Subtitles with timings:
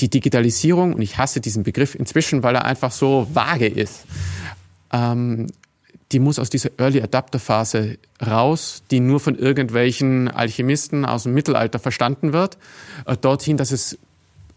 [0.00, 4.04] die Digitalisierung, und ich hasse diesen Begriff inzwischen, weil er einfach so vage ist,
[4.92, 5.46] ähm,
[6.12, 11.34] die muss aus dieser Early Adapter Phase raus, die nur von irgendwelchen Alchemisten aus dem
[11.34, 12.58] Mittelalter verstanden wird,
[13.06, 13.98] äh, dorthin, dass es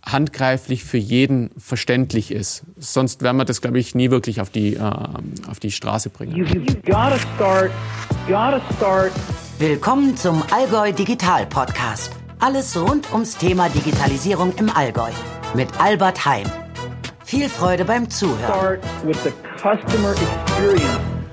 [0.05, 2.63] handgreiflich für jeden verständlich ist.
[2.77, 6.35] Sonst werden wir das, glaube ich, nie wirklich auf die, äh, auf die Straße bringen.
[6.35, 7.71] You, you gotta start,
[8.27, 9.11] gotta start.
[9.59, 12.22] Willkommen zum Allgäu Digital Podcast.
[12.43, 15.11] Alles rund ums Thema Digitalisierung im Allgäu
[15.55, 16.45] mit Albert Heim.
[17.23, 18.79] Viel Freude beim Zuhören.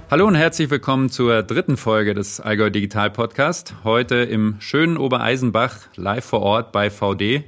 [0.08, 3.74] Hallo und herzlich willkommen zur dritten Folge des Allgäu Digital Podcast.
[3.82, 7.42] Heute im schönen Obereisenbach live vor Ort bei VD.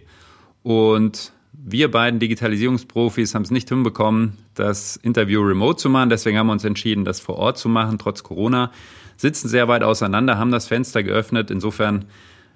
[0.65, 6.11] Und wir beiden Digitalisierungsprofis haben es nicht hinbekommen, das Interview remote zu machen.
[6.11, 8.73] Deswegen haben wir uns entschieden, das vor Ort zu machen, trotz Corona.
[9.17, 11.53] Sitzen sehr weit auseinander, haben das Fenster geöffnet.
[11.53, 12.07] Insofern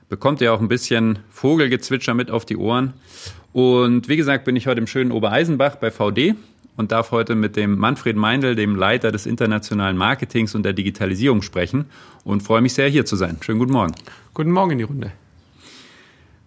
[0.08, 2.94] bekommt ihr auch ein bisschen Vogelgezwitscher mit auf die Ohren.
[3.52, 6.34] Und wie gesagt, bin ich heute im schönen Obereisenbach bei VD
[6.76, 11.42] und darf heute mit dem Manfred Meindl, dem Leiter des internationalen Marketings und der Digitalisierung
[11.42, 11.86] sprechen
[12.24, 13.38] und freue mich sehr, hier zu sein.
[13.40, 13.94] Schönen guten Morgen.
[14.34, 15.12] Guten Morgen in die Runde.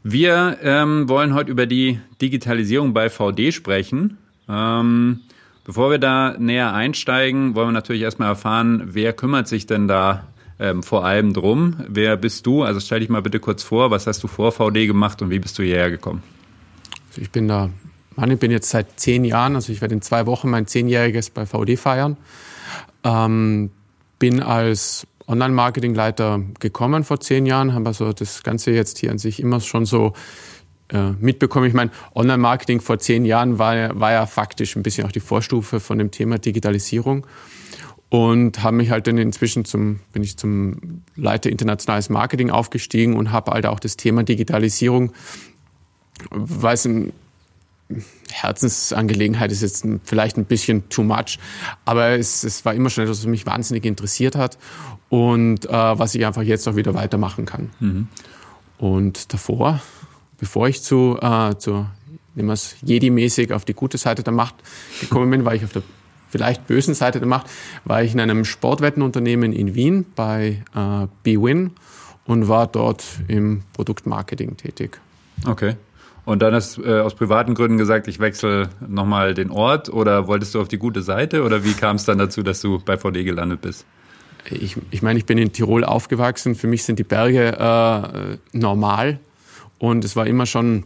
[0.04, 4.18] Wir ähm, wollen heute über die Digitalisierung bei VD sprechen.
[4.48, 5.22] Ähm,
[5.66, 10.28] bevor wir da näher einsteigen, wollen wir natürlich erstmal erfahren, wer kümmert sich denn da
[10.60, 11.78] ähm, vor allem drum?
[11.88, 12.64] Wer bist du?
[12.64, 15.40] Also stell dich mal bitte kurz vor, was hast du vor VD gemacht und wie
[15.40, 16.22] bist du hierher gekommen?
[17.10, 17.70] Also ich bin da,
[18.16, 21.30] Mann, ich bin jetzt seit zehn Jahren, also ich werde in zwei Wochen mein zehnjähriges
[21.30, 22.18] bei VD feiern.
[23.04, 23.72] Ähm,
[24.20, 29.40] bin als Online-Marketing-Leiter gekommen vor zehn Jahren, habe also das Ganze jetzt hier an sich
[29.40, 30.14] immer schon so
[30.92, 31.68] äh, mitbekommen.
[31.68, 35.80] Ich meine, Online-Marketing vor zehn Jahren war, war ja faktisch ein bisschen auch die Vorstufe
[35.80, 37.26] von dem Thema Digitalisierung
[38.10, 43.32] und habe mich halt dann inzwischen zum bin ich zum Leiter internationales Marketing aufgestiegen und
[43.32, 45.12] habe halt auch das Thema Digitalisierung,
[46.32, 47.14] weil es ein
[48.32, 51.40] Herzensangelegenheit ist jetzt vielleicht ein bisschen too much,
[51.86, 54.58] aber es, es war immer schon etwas, was mich wahnsinnig interessiert hat
[55.10, 57.72] und äh, was ich einfach jetzt auch wieder weitermachen kann.
[57.80, 58.08] Mhm.
[58.78, 59.82] Und davor,
[60.38, 61.88] bevor ich zu, äh, zu
[62.36, 64.56] nehmen wir es Jedi-mäßig auf die gute Seite der Macht
[65.02, 65.82] gekommen bin, war ich auf der
[66.30, 67.48] vielleicht bösen Seite der Macht,
[67.86, 71.72] war ich in einem Sportwettenunternehmen in Wien bei äh, BWin
[72.26, 75.00] und war dort im Produktmarketing tätig.
[75.48, 75.76] Okay.
[76.26, 80.28] Und dann hast du äh, aus privaten Gründen gesagt, ich wechsle nochmal den Ort oder
[80.28, 82.98] wolltest du auf die gute Seite oder wie kam es dann dazu, dass du bei
[82.98, 83.86] VD gelandet bist?
[84.52, 86.56] Ich, ich meine, ich bin in Tirol aufgewachsen.
[86.56, 89.20] Für mich sind die Berge äh, normal
[89.80, 90.84] und es war immer schon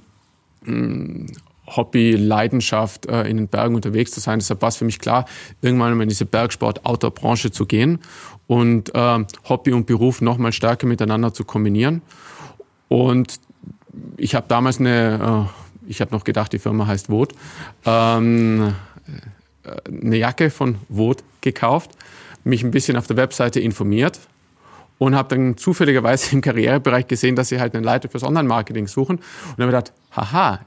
[0.62, 1.28] mh, hm,
[1.76, 4.40] Hobby, Leidenschaft, äh, in den Bergen unterwegs zu sein.
[4.40, 5.26] Deshalb war es für mich klar,
[5.62, 8.00] irgendwann mal in diese Bergsport-Outdoor-Branche zu gehen
[8.48, 12.02] und äh, Hobby und Beruf noch mal stärker miteinander zu kombinieren.
[12.88, 13.40] Und
[14.18, 15.50] ich habe damals eine,
[15.88, 17.34] äh, ich habe noch gedacht, die Firma heißt Vot,
[17.86, 18.74] ähm,
[19.64, 21.92] äh, eine Jacke von Vot gekauft,
[22.44, 24.20] mich ein bisschen auf der Webseite informiert
[24.98, 29.18] und habe dann zufälligerweise im Karrierebereich gesehen, dass sie halt einen Leiter fürs Online-Marketing suchen
[29.18, 30.60] und habe gedacht, haha,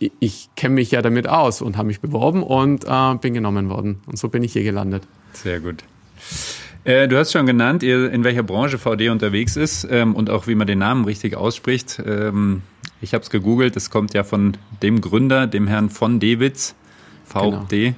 [0.00, 3.68] ich, ich kenne mich ja damit aus und habe mich beworben und äh, bin genommen
[3.68, 4.00] worden.
[4.06, 5.04] Und so bin ich hier gelandet.
[5.32, 5.84] Sehr gut.
[6.84, 10.54] Äh, du hast schon genannt, in welcher Branche VD unterwegs ist ähm, und auch wie
[10.54, 12.02] man den Namen richtig ausspricht.
[12.04, 12.62] Ähm,
[13.02, 16.74] ich habe es gegoogelt, es kommt ja von dem Gründer, dem Herrn von Dewitz,
[17.24, 17.68] VD.
[17.70, 17.94] Genau.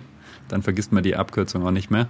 [0.49, 2.09] Dann vergisst man die Abkürzung auch nicht mehr.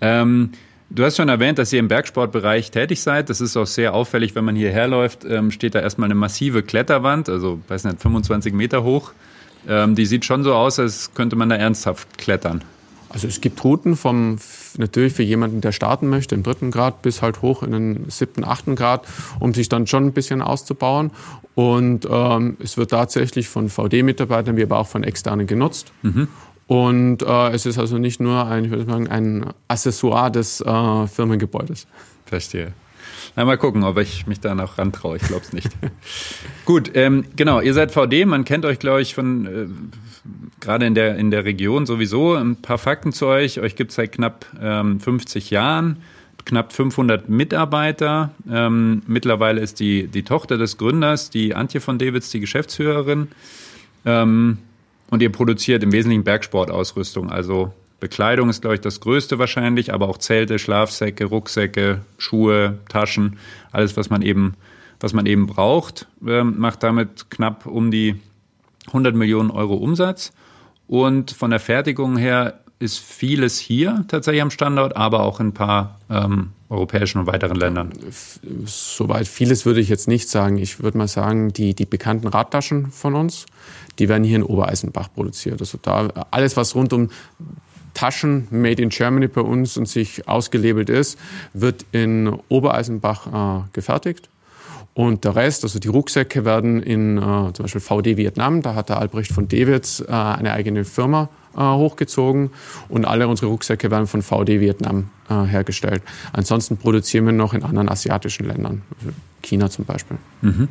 [0.00, 0.50] Ähm,
[0.94, 3.30] du hast schon erwähnt, dass ihr im Bergsportbereich tätig seid.
[3.30, 6.62] Das ist auch sehr auffällig, wenn man hierher läuft, ähm, steht da erstmal eine massive
[6.62, 9.12] Kletterwand, also weiß nicht, 25 Meter hoch.
[9.68, 12.64] Ähm, die sieht schon so aus, als könnte man da ernsthaft klettern.
[13.08, 14.38] Also es gibt Routen vom
[14.78, 18.42] natürlich für jemanden, der starten möchte, im dritten Grad bis halt hoch in den siebten,
[18.42, 19.06] achten Grad,
[19.38, 21.10] um sich dann schon ein bisschen auszubauen.
[21.54, 25.92] Und ähm, es wird tatsächlich von VD-Mitarbeitern, wie aber auch von externen genutzt.
[26.00, 26.28] Mhm.
[26.72, 31.06] Und äh, es ist also nicht nur ein, ich würde sagen, ein Accessoire des äh,
[31.06, 31.86] Firmengebäudes.
[32.24, 32.72] Verstehe.
[33.36, 35.16] Na, mal gucken, ob ich mich da noch rantraue.
[35.16, 35.68] Ich glaube es nicht.
[36.64, 37.60] Gut, ähm, genau.
[37.60, 38.24] Ihr seid VD.
[38.24, 39.66] Man kennt euch, glaube ich, von äh,
[40.60, 42.36] gerade in der, in der Region sowieso.
[42.36, 43.60] Ein paar Fakten zu euch.
[43.60, 45.98] Euch gibt es seit knapp ähm, 50 Jahren,
[46.46, 48.30] knapp 500 Mitarbeiter.
[48.50, 53.28] Ähm, mittlerweile ist die, die Tochter des Gründers, die Antje von Davids, die Geschäftsführerin.
[54.06, 54.56] Ähm,
[55.12, 57.30] und ihr produziert im Wesentlichen Bergsportausrüstung.
[57.30, 57.70] Also
[58.00, 63.36] Bekleidung ist, glaube ich, das Größte wahrscheinlich, aber auch Zelte, Schlafsäcke, Rucksäcke, Schuhe, Taschen,
[63.72, 64.54] alles, was man eben,
[65.00, 68.14] was man eben braucht, ähm, macht damit knapp um die
[68.86, 70.32] 100 Millionen Euro Umsatz.
[70.88, 75.54] Und von der Fertigung her ist vieles hier tatsächlich am Standort, aber auch in ein
[75.54, 77.92] paar ähm, europäischen und weiteren Ländern?
[78.64, 80.58] Soweit vieles würde ich jetzt nicht sagen.
[80.58, 83.46] Ich würde mal sagen, die, die bekannten Radtaschen von uns,
[83.98, 85.60] die werden hier in Obereisenbach produziert.
[85.60, 87.10] Also da alles, was rund um
[87.94, 91.18] Taschen made in Germany bei uns und sich ausgelabelt ist,
[91.52, 94.28] wird in Obereisenbach äh, gefertigt.
[94.94, 98.90] Und der Rest, also die Rucksäcke werden in äh, zum Beispiel VD Vietnam, da hat
[98.90, 102.50] der Albrecht von Dewitz äh, eine eigene Firma äh, hochgezogen
[102.88, 106.02] und alle unsere Rucksäcke werden von VD Vietnam äh, hergestellt.
[106.32, 110.18] Ansonsten produzieren wir noch in anderen asiatischen Ländern, also China zum Beispiel.
[110.42, 110.68] Mhm.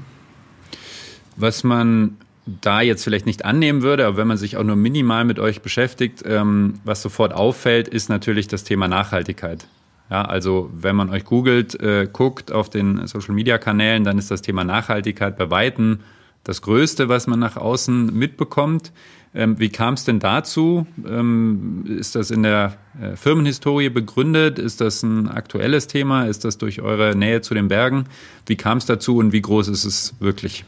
[1.36, 5.26] Was man da jetzt vielleicht nicht annehmen würde, aber wenn man sich auch nur minimal
[5.26, 9.68] mit euch beschäftigt, ähm, was sofort auffällt, ist natürlich das Thema Nachhaltigkeit.
[10.12, 14.66] Ja, also wenn man euch googelt, äh, guckt auf den Social-Media-Kanälen, dann ist das Thema
[14.66, 16.00] Nachhaltigkeit bei Weitem
[16.44, 18.92] das Größte, was man nach außen mitbekommt.
[19.34, 20.86] Ähm, wie kam es denn dazu?
[21.08, 24.60] Ähm, ist das in der äh, Firmenhistorie begründet?
[24.60, 26.26] Ist das ein aktuelles Thema?
[26.26, 28.04] Ist das durch eure Nähe zu den Bergen?
[28.46, 30.66] Wie kam es dazu und wie groß ist es wirklich?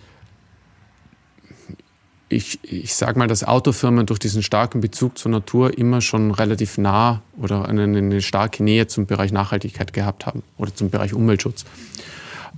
[2.29, 6.77] Ich, ich sage mal, dass Autofirmen durch diesen starken Bezug zur Natur immer schon relativ
[6.77, 11.65] nah oder eine, eine starke Nähe zum Bereich Nachhaltigkeit gehabt haben oder zum Bereich Umweltschutz.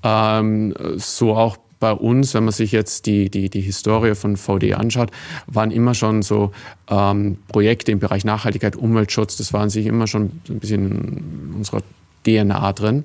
[0.04, 4.74] Ähm, so auch bei uns, wenn man sich jetzt die, die, die Historie von VD
[4.74, 5.12] anschaut,
[5.48, 6.52] waren immer schon so
[6.90, 11.82] ähm, Projekte im Bereich Nachhaltigkeit, Umweltschutz, das waren sich immer schon ein bisschen in unserer
[12.26, 13.04] DNA drin.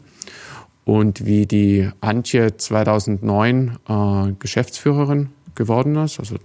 [0.84, 6.36] Und wie die Antje 2009 äh, Geschäftsführerin geworden ist, also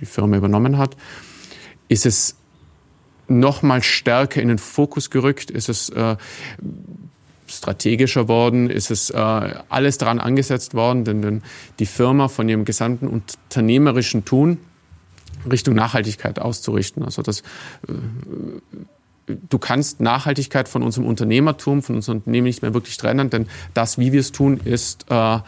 [0.00, 0.96] die Firma übernommen hat,
[1.88, 2.36] ist es
[3.28, 6.16] noch mal stärker in den Fokus gerückt, ist es äh,
[7.46, 11.42] strategischer worden, ist es äh, alles daran angesetzt worden, denn, denn
[11.78, 14.58] die Firma von ihrem gesamten unternehmerischen Tun
[15.50, 17.04] Richtung Nachhaltigkeit auszurichten.
[17.04, 17.92] Also das äh,
[19.28, 23.98] du kannst Nachhaltigkeit von unserem Unternehmertum, von unserem Unternehmen nicht mehr wirklich trennen, denn das,
[23.98, 25.38] wie wir es tun, ist äh,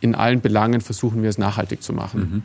[0.00, 2.20] in allen Belangen versuchen wir es nachhaltig zu machen.
[2.20, 2.42] Mhm.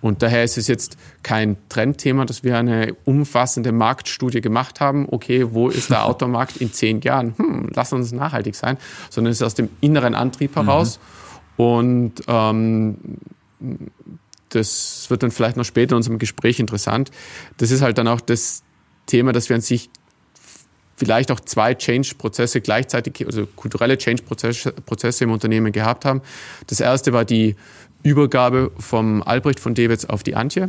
[0.00, 5.06] Und daher ist es jetzt kein Trendthema, dass wir eine umfassende Marktstudie gemacht haben.
[5.10, 7.34] Okay, wo ist der Automarkt in zehn Jahren?
[7.36, 8.78] Hm, lass uns nachhaltig sein.
[9.10, 10.64] Sondern es ist aus dem inneren Antrieb mhm.
[10.64, 10.98] heraus.
[11.56, 11.64] Mhm.
[11.64, 12.96] Und ähm,
[14.50, 17.10] das wird dann vielleicht noch später in unserem Gespräch interessant.
[17.56, 18.62] Das ist halt dann auch das
[19.06, 19.90] Thema, dass wir an sich
[20.96, 26.22] vielleicht auch zwei Change-Prozesse gleichzeitig, also kulturelle Change-Prozesse im Unternehmen gehabt haben.
[26.66, 27.54] Das erste war die
[28.02, 30.68] Übergabe vom Albrecht von Dewitz auf die Antje,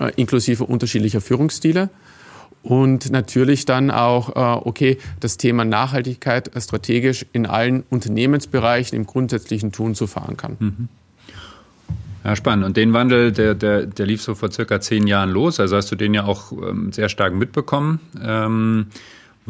[0.00, 1.90] äh, inklusive unterschiedlicher Führungsstile.
[2.62, 9.70] Und natürlich dann auch, äh, okay, das Thema Nachhaltigkeit strategisch in allen Unternehmensbereichen im grundsätzlichen
[9.70, 10.56] Tun zu verankern.
[10.58, 10.88] Mhm.
[12.24, 12.66] Ja, spannend.
[12.66, 15.60] Und den Wandel, der, der, der lief so vor circa zehn Jahren los.
[15.60, 18.00] Also hast du den ja auch ähm, sehr stark mitbekommen.
[18.22, 18.86] Ähm,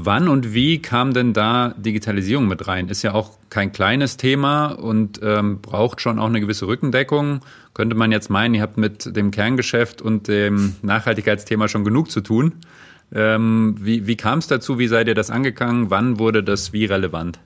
[0.00, 2.88] Wann und wie kam denn da Digitalisierung mit rein?
[2.88, 7.40] Ist ja auch kein kleines Thema und ähm, braucht schon auch eine gewisse Rückendeckung.
[7.74, 12.20] Könnte man jetzt meinen, ihr habt mit dem Kerngeschäft und dem Nachhaltigkeitsthema schon genug zu
[12.20, 12.52] tun.
[13.12, 14.78] Ähm, wie wie kam es dazu?
[14.78, 15.90] Wie seid ihr das angegangen?
[15.90, 17.40] Wann wurde das wie relevant?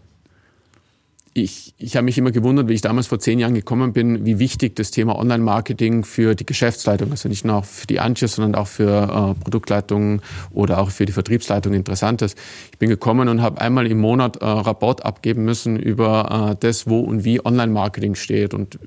[1.34, 4.38] Ich, ich habe mich immer gewundert, wie ich damals vor zehn Jahren gekommen bin, wie
[4.38, 8.66] wichtig das Thema Online-Marketing für die Geschäftsleitung, also nicht nur für die Antje, sondern auch
[8.66, 10.20] für äh, Produktleitungen
[10.50, 12.36] oder auch für die Vertriebsleitung interessant ist.
[12.70, 16.86] Ich bin gekommen und habe einmal im Monat äh, Rapport abgeben müssen über äh, das,
[16.86, 18.52] wo und wie Online-Marketing steht.
[18.52, 18.78] Und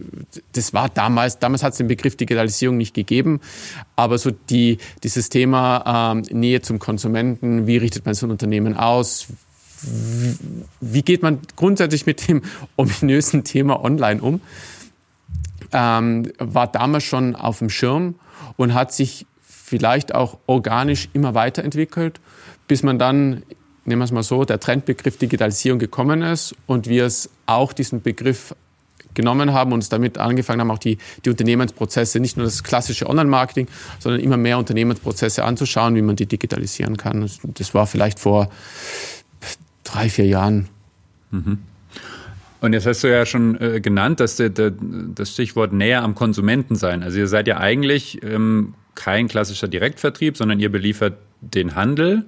[0.53, 3.41] das war damals, damals hat es den Begriff Digitalisierung nicht gegeben,
[3.95, 8.77] aber so die, dieses Thema ähm, Nähe zum Konsumenten, wie richtet man so ein Unternehmen
[8.77, 9.27] aus,
[10.81, 12.41] wie geht man grundsätzlich mit dem
[12.75, 14.41] ominösen Thema Online um?
[15.71, 18.15] Ähm, war damals schon auf dem Schirm
[18.57, 22.19] und hat sich vielleicht auch organisch immer weiterentwickelt,
[22.67, 23.43] bis man dann,
[23.85, 28.01] nehmen wir es mal so, der Trendbegriff Digitalisierung gekommen ist und wir es auch diesen
[28.01, 28.55] Begriff
[29.15, 33.67] genommen haben und damit angefangen haben, auch die, die Unternehmensprozesse, nicht nur das klassische Online-Marketing,
[33.99, 37.29] sondern immer mehr Unternehmensprozesse anzuschauen, wie man die digitalisieren kann.
[37.43, 38.49] Das war vielleicht vor
[39.85, 40.67] drei, vier Jahren.
[41.31, 41.59] Mhm.
[42.59, 44.73] Und jetzt hast du ja schon äh, genannt, dass der, der,
[45.13, 47.03] das Stichwort näher am Konsumenten sein.
[47.03, 52.25] Also ihr seid ja eigentlich ähm, kein klassischer Direktvertrieb, sondern ihr beliefert den Handel.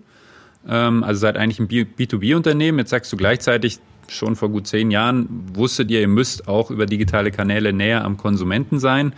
[0.67, 2.79] Ähm, also seid eigentlich ein B2B-Unternehmen.
[2.79, 6.85] Jetzt sagst du gleichzeitig, schon vor gut zehn Jahren wusstet ihr, ihr müsst auch über
[6.85, 9.13] digitale Kanäle näher am Konsumenten sein.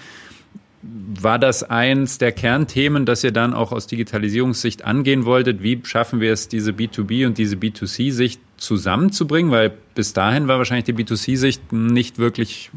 [0.81, 5.61] War das eins der Kernthemen, das ihr dann auch aus Digitalisierungssicht angehen wolltet?
[5.61, 9.51] Wie schaffen wir es, diese B2B und diese B2C-Sicht zusammenzubringen?
[9.51, 12.71] Weil bis dahin war wahrscheinlich die B2C-Sicht nicht wirklich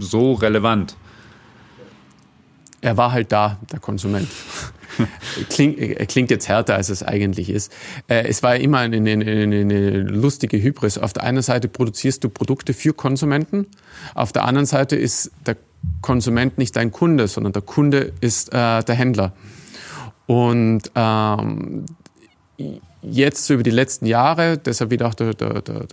[0.00, 0.96] so relevant.
[2.80, 4.28] Er war halt da, der Konsument.
[5.48, 7.72] klingt, klingt jetzt härter, als es eigentlich ist.
[8.08, 10.98] Äh, es war immer eine, eine, eine lustige Hybris.
[10.98, 13.66] Auf der einen Seite produzierst du Produkte für Konsumenten,
[14.14, 15.56] auf der anderen Seite ist der
[16.00, 19.32] Konsument nicht dein Kunde, sondern der Kunde ist äh, der Händler.
[20.26, 21.86] Und ähm,
[23.02, 25.86] jetzt so über die letzten Jahre, deshalb wieder auch der, der, der,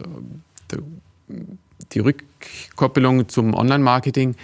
[1.91, 4.35] die Rückkoppelung zum Online-Marketing,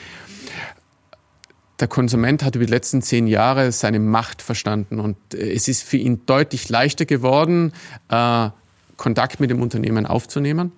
[1.80, 5.84] der Konsument hat über die letzten zehn Jahre seine Macht verstanden und äh, es ist
[5.84, 7.72] für ihn deutlich leichter geworden,
[8.10, 8.50] äh,
[8.98, 10.72] Kontakt mit dem Unternehmen aufzunehmen.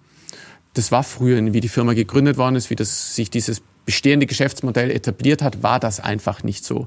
[0.73, 4.91] Das war früher, wie die Firma gegründet worden ist, wie das, sich dieses bestehende Geschäftsmodell
[4.91, 6.85] etabliert hat, war das einfach nicht so.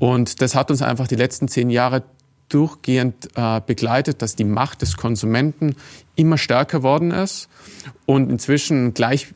[0.00, 2.02] Und das hat uns einfach die letzten zehn Jahre
[2.48, 5.76] durchgehend äh, begleitet, dass die Macht des Konsumenten
[6.16, 7.48] immer stärker worden ist
[8.06, 9.28] und inzwischen gleich,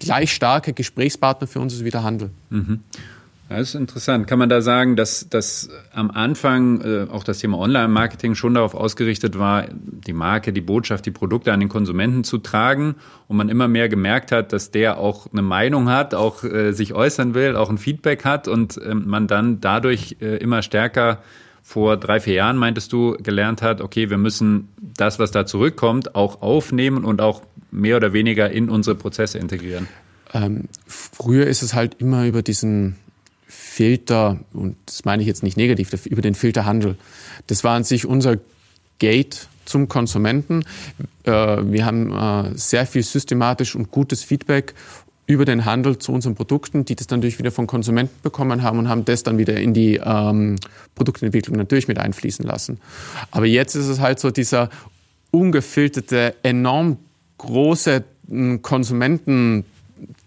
[0.00, 2.28] gleich starke Gesprächspartner für uns ist wie der Handel.
[2.50, 2.80] Mhm.
[3.58, 4.26] Das ist interessant.
[4.26, 8.74] Kann man da sagen, dass, dass am Anfang äh, auch das Thema Online-Marketing schon darauf
[8.74, 12.96] ausgerichtet war, die Marke, die Botschaft, die Produkte an den Konsumenten zu tragen
[13.28, 16.94] und man immer mehr gemerkt hat, dass der auch eine Meinung hat, auch äh, sich
[16.94, 21.22] äußern will, auch ein Feedback hat und äh, man dann dadurch äh, immer stärker
[21.62, 26.14] vor drei, vier Jahren, meintest du, gelernt hat, okay, wir müssen das, was da zurückkommt,
[26.14, 29.88] auch aufnehmen und auch mehr oder weniger in unsere Prozesse integrieren?
[30.34, 32.96] Ähm, früher ist es halt immer über diesen
[33.72, 36.96] Filter, und das meine ich jetzt nicht negativ, über den Filterhandel.
[37.46, 38.36] Das war an sich unser
[38.98, 40.62] Gate zum Konsumenten.
[41.24, 44.74] Äh, wir haben äh, sehr viel systematisch und gutes Feedback
[45.26, 48.78] über den Handel zu unseren Produkten, die das dann natürlich wieder von Konsumenten bekommen haben
[48.78, 50.56] und haben das dann wieder in die ähm,
[50.94, 52.78] Produktentwicklung natürlich mit einfließen lassen.
[53.30, 54.68] Aber jetzt ist es halt so dieser
[55.30, 56.98] ungefilterte, enorm
[57.38, 58.60] große hm,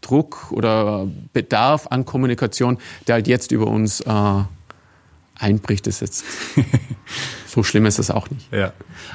[0.06, 4.44] Konsumentendruck oder Bedarf an Kommunikation, der halt jetzt über uns äh,
[5.38, 6.26] einbricht, ist jetzt
[7.48, 8.52] so schlimm ist das auch nicht.
[8.52, 8.74] Ja.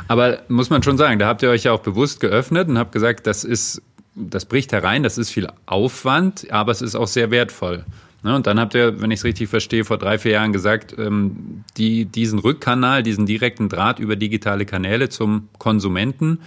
[0.08, 2.92] Aber muss man schon sagen, da habt ihr euch ja auch bewusst geöffnet und habt
[2.92, 3.82] gesagt, das ist
[4.16, 7.84] das bricht herein, das ist viel Aufwand, aber es ist auch sehr wertvoll.
[8.22, 10.94] Ne, und dann habt ihr, wenn ich es richtig verstehe, vor drei, vier Jahren gesagt,
[10.98, 16.40] ähm, die, diesen Rückkanal, diesen direkten Draht über digitale Kanäle zum Konsumenten,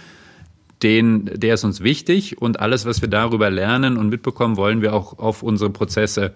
[0.84, 4.94] den, der ist uns wichtig und alles, was wir darüber lernen und mitbekommen, wollen wir
[4.94, 6.34] auch auf unsere Prozesse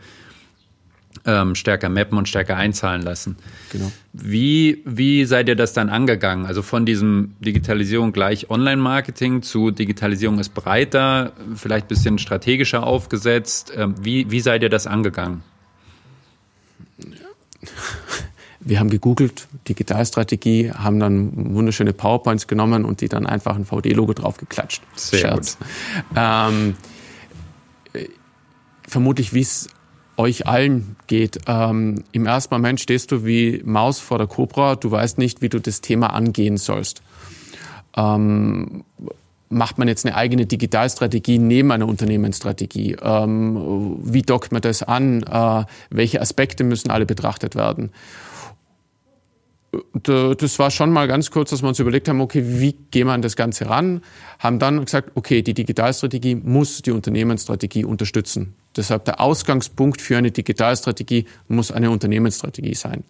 [1.26, 3.36] ähm, stärker mappen und stärker einzahlen lassen.
[3.70, 3.92] Genau.
[4.12, 6.46] Wie, wie seid ihr das dann angegangen?
[6.46, 13.72] Also von diesem Digitalisierung gleich Online-Marketing zu Digitalisierung ist breiter, vielleicht ein bisschen strategischer aufgesetzt.
[13.76, 15.42] Ähm, wie, wie seid ihr das angegangen?
[18.68, 24.12] Wir haben gegoogelt, Digitalstrategie, haben dann wunderschöne PowerPoints genommen und die dann einfach ein VD-Logo
[24.12, 24.82] draufgeklatscht.
[24.94, 25.56] Sehr Scherz.
[25.56, 25.66] Gut.
[26.14, 26.76] Ähm,
[28.86, 29.68] vermutlich, wie es
[30.18, 31.38] euch allen geht.
[31.46, 35.48] Ähm, Im ersten Moment stehst du wie Maus vor der Cobra, du weißt nicht, wie
[35.48, 37.00] du das Thema angehen sollst.
[37.96, 38.84] Ähm,
[39.48, 42.98] macht man jetzt eine eigene Digitalstrategie neben einer Unternehmensstrategie?
[43.00, 45.22] Ähm, wie dockt man das an?
[45.22, 47.92] Äh, welche Aspekte müssen alle betrachtet werden?
[49.92, 53.12] Das war schon mal ganz kurz, dass wir uns überlegt haben, okay, wie gehen wir
[53.12, 54.02] an das Ganze ran?
[54.38, 58.54] Haben dann gesagt, okay, die Digitalstrategie muss die Unternehmensstrategie unterstützen.
[58.76, 63.04] Deshalb der Ausgangspunkt für eine Digitalstrategie muss eine Unternehmensstrategie sein.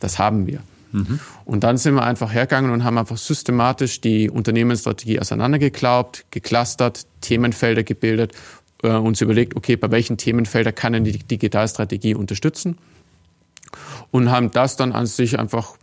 [0.00, 0.60] Das haben wir.
[0.90, 1.20] Mhm.
[1.44, 7.84] Und dann sind wir einfach hergegangen und haben einfach systematisch die Unternehmensstrategie auseinandergeklaubt, geclustert, Themenfelder
[7.84, 8.32] gebildet,
[8.82, 12.78] äh, uns überlegt, okay, bei welchen Themenfeldern kann eine Digitalstrategie unterstützen?
[14.14, 15.76] Und haben das dann an sich einfach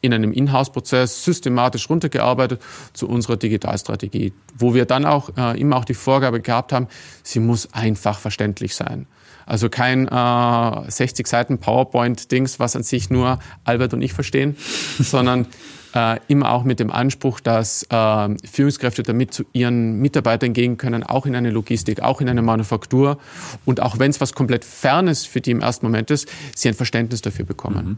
[0.00, 2.62] in einem Inhouse-Prozess systematisch runtergearbeitet
[2.94, 6.88] zu unserer Digitalstrategie, wo wir dann auch äh, immer auch die Vorgabe gehabt haben,
[7.22, 9.06] sie muss einfach verständlich sein.
[9.44, 14.56] Also kein äh, 60 Seiten PowerPoint-Dings, was an sich nur Albert und ich verstehen,
[14.98, 15.48] sondern
[15.94, 21.02] äh, immer auch mit dem Anspruch, dass äh, Führungskräfte damit zu ihren Mitarbeitern gehen können,
[21.02, 23.18] auch in eine Logistik, auch in eine Manufaktur
[23.64, 26.74] und auch wenn es was komplett Fernes für die im ersten Moment ist, sie ein
[26.74, 27.86] Verständnis dafür bekommen.
[27.86, 27.96] Mhm.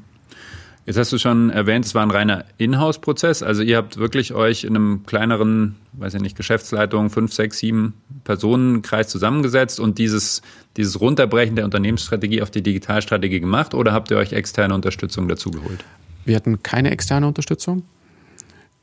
[0.86, 3.42] Jetzt hast du schon erwähnt, es war ein reiner Inhouse-Prozess.
[3.42, 7.94] Also ihr habt wirklich euch in einem kleineren, weiß ich nicht, Geschäftsleitung, fünf, sechs, sieben
[8.24, 10.42] Personenkreis zusammengesetzt und dieses,
[10.76, 15.50] dieses Runterbrechen der Unternehmensstrategie auf die Digitalstrategie gemacht oder habt ihr euch externe Unterstützung dazu
[15.50, 15.84] geholt?
[16.24, 17.82] Wir hatten keine externe Unterstützung.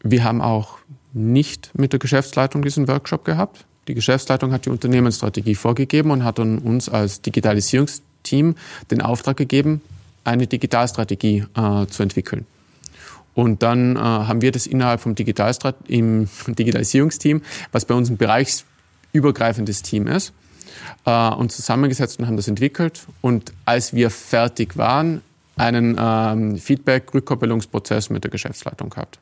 [0.04, 0.78] Wir haben auch
[1.14, 3.66] nicht mit der Geschäftsleitung diesen Workshop gehabt.
[3.88, 8.56] Die Geschäftsleitung hat die Unternehmensstrategie vorgegeben und hat uns als Digitalisierungsteam
[8.92, 9.82] den Auftrag gegeben,
[10.24, 12.46] eine Digitalstrategie äh, zu entwickeln.
[13.34, 17.42] Und dann äh, haben wir das innerhalb vom Digitalstrat im Digitalisierungsteam,
[17.72, 20.34] was bei uns ein bereichsübergreifendes Team ist,
[21.06, 23.06] äh, uns zusammengesetzt und haben das entwickelt.
[23.22, 25.22] Und als wir fertig waren,
[25.58, 29.20] einen ähm, Feedback-Rückkoppelungsprozess mit der Geschäftsleitung gehabt.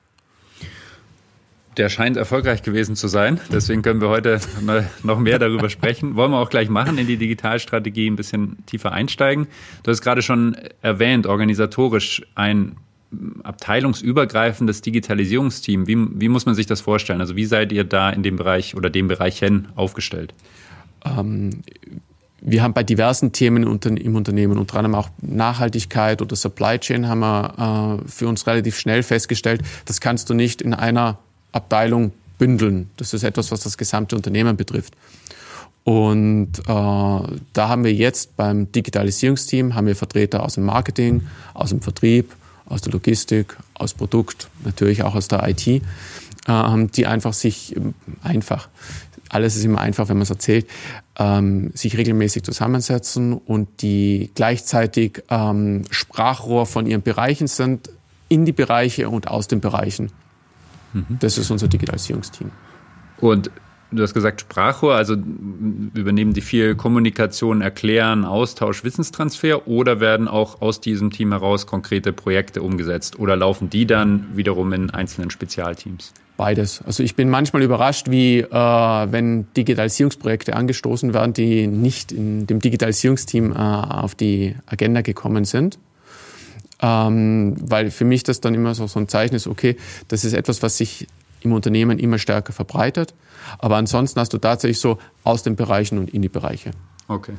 [1.77, 3.39] Der scheint erfolgreich gewesen zu sein.
[3.51, 4.39] Deswegen können wir heute
[5.04, 6.15] noch mehr darüber sprechen.
[6.15, 9.48] Wollen wir auch gleich machen, in die Digitalstrategie ein bisschen tiefer einsteigen.
[9.84, 12.77] Du hast gerade schon erwähnt, organisatorisch ein
[13.44, 15.88] abteilungsübergreifendes Digitalisierungsteam.
[15.88, 17.22] Wie, wie muss man sich das vorstellen?
[17.22, 20.34] Also wie seid ihr da in dem Bereich oder dem Bereich hin aufgestellt?
[21.06, 21.62] Ähm,
[22.42, 27.20] wir haben bei diversen Themen im Unternehmen, unter anderem auch Nachhaltigkeit oder Supply Chain, haben
[27.20, 31.18] wir äh, für uns relativ schnell festgestellt, das kannst du nicht in einer
[31.51, 32.89] Abteilung bündeln.
[32.98, 34.96] Das ist etwas, was das gesamte Unternehmen betrifft.
[35.84, 41.70] Und äh, da haben wir jetzt beim Digitalisierungsteam haben wir Vertreter aus dem Marketing, aus
[41.70, 42.34] dem Vertrieb,
[42.65, 45.84] aus der Logistik, aus Produkt, natürlich auch aus der IT,
[46.48, 48.70] äh, die einfach sich ähm, einfach,
[49.30, 50.68] alles ist immer einfach, wenn man es erzählt,
[51.18, 57.90] ähm, sich regelmäßig zusammensetzen und die gleichzeitig ähm, Sprachrohr von ihren Bereichen sind,
[58.30, 60.12] in die Bereiche und aus den Bereichen.
[60.94, 61.18] Mhm.
[61.20, 62.52] Das ist unser Digitalisierungsteam.
[63.20, 63.52] Und
[63.92, 70.62] du hast gesagt Sprachrohr, also übernehmen die viel Kommunikation, Erklären, Austausch, Wissenstransfer oder werden auch
[70.62, 76.14] aus diesem Team heraus konkrete Projekte umgesetzt oder laufen die dann wiederum in einzelnen Spezialteams?
[76.38, 76.82] Beides.
[76.86, 82.60] Also ich bin manchmal überrascht, wie äh, wenn Digitalisierungsprojekte angestoßen werden, die nicht in dem
[82.60, 85.80] Digitalisierungsteam äh, auf die Agenda gekommen sind.
[86.82, 89.77] Ähm, weil für mich das dann immer so, so ein Zeichen ist, okay,
[90.10, 91.08] das ist etwas, was sich
[91.39, 93.13] im Unternehmen immer stärker verbreitet.
[93.60, 96.72] Aber ansonsten hast du tatsächlich so aus den Bereichen und in die Bereiche.
[97.08, 97.34] Okay.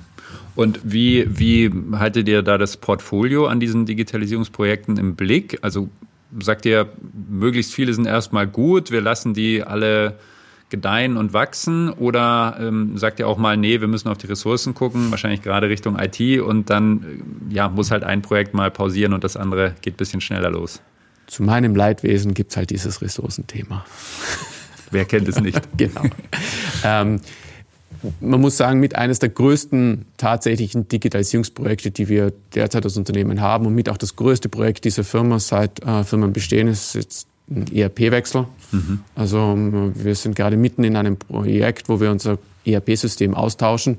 [0.55, 5.59] Und wie, wie haltet ihr da das Portfolio an diesen Digitalisierungsprojekten im Blick?
[5.63, 5.91] Also
[6.41, 6.89] sagt ihr,
[7.29, 10.19] möglichst viele sind erstmal gut, wir lassen die alle
[10.69, 11.91] gedeihen und wachsen?
[11.91, 15.69] Oder ähm, sagt ihr auch mal, nee, wir müssen auf die Ressourcen gucken, wahrscheinlich gerade
[15.69, 19.95] Richtung IT und dann ja, muss halt ein Projekt mal pausieren und das andere geht
[19.95, 20.81] ein bisschen schneller los?
[21.27, 23.85] Zu meinem Leidwesen gibt es halt dieses Ressourcenthema.
[24.91, 25.61] Wer kennt es nicht?
[25.77, 26.03] genau.
[26.85, 27.21] Ähm,
[28.21, 33.67] man muss sagen, mit eines der größten tatsächlichen Digitalisierungsprojekte, die wir derzeit als Unternehmen haben
[33.67, 37.67] und mit auch das größte Projekt dieser Firma seit äh, Firmen bestehen, ist jetzt ein
[37.73, 38.47] ERP-Wechsel.
[38.73, 39.01] Mhm.
[39.15, 39.55] Also
[39.95, 43.99] wir sind gerade mitten in einem Projekt, wo wir unser ERP-System austauschen.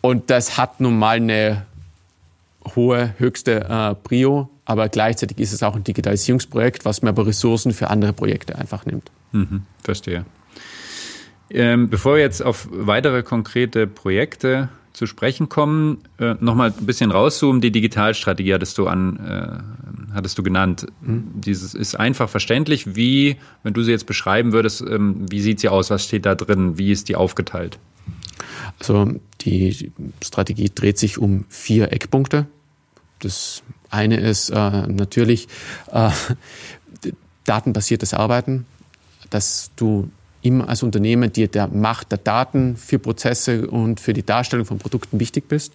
[0.00, 1.66] Und das hat nun mal eine
[2.76, 7.72] hohe, höchste äh, Prio, aber gleichzeitig ist es auch ein Digitalisierungsprojekt, was mir aber Ressourcen
[7.72, 9.10] für andere Projekte einfach nimmt.
[9.32, 10.24] Mhm, verstehe.
[11.54, 17.10] Ähm, bevor wir jetzt auf weitere konkrete Projekte zu sprechen kommen, äh, nochmal ein bisschen
[17.10, 17.60] rauszoomen.
[17.60, 20.86] Die Digitalstrategie hattest du an, äh, hattest du genannt.
[21.00, 21.30] Mhm.
[21.34, 22.94] Dieses ist einfach verständlich.
[22.94, 25.90] Wie, wenn du sie jetzt beschreiben würdest, ähm, wie sieht sie aus?
[25.90, 26.78] Was steht da drin?
[26.78, 27.78] Wie ist die aufgeteilt?
[28.78, 32.46] Also die Strategie dreht sich um vier Eckpunkte.
[33.18, 35.48] Das eine ist äh, natürlich
[35.90, 36.10] äh,
[37.44, 38.66] datenbasiertes Arbeiten,
[39.30, 40.10] dass du
[40.42, 44.78] immer als Unternehmen dir der Macht der Daten für Prozesse und für die Darstellung von
[44.78, 45.72] Produkten wichtig bist.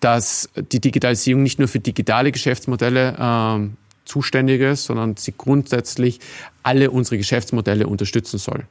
[0.00, 3.68] Dass die Digitalisierung nicht nur für digitale Geschäftsmodelle äh,
[4.04, 6.20] zuständig ist, sondern sie grundsätzlich
[6.62, 8.64] alle unsere Geschäftsmodelle unterstützen soll.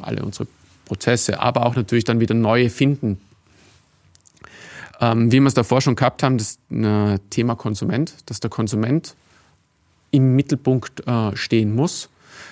[0.00, 0.46] Alle unsere
[0.84, 3.20] Prozesse, aber auch natürlich dann wieder neue finden.
[5.00, 9.16] Ähm, wie wir es davor schon gehabt haben, das äh, Thema Konsument, dass der Konsument
[10.10, 12.08] im Mittelpunkt äh, stehen muss.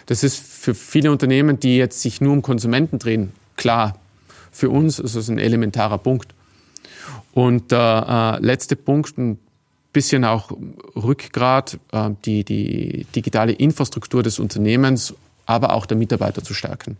[0.07, 3.97] Das ist für viele Unternehmen, die jetzt sich nur um Konsumenten drehen, klar.
[4.51, 6.35] Für uns ist es ein elementarer Punkt.
[7.33, 9.39] Und der äh, letzte Punkt, ein
[9.93, 10.53] bisschen auch
[10.97, 15.15] Rückgrat, äh, die, die digitale Infrastruktur des Unternehmens,
[15.47, 16.97] aber auch der Mitarbeiter zu stärken.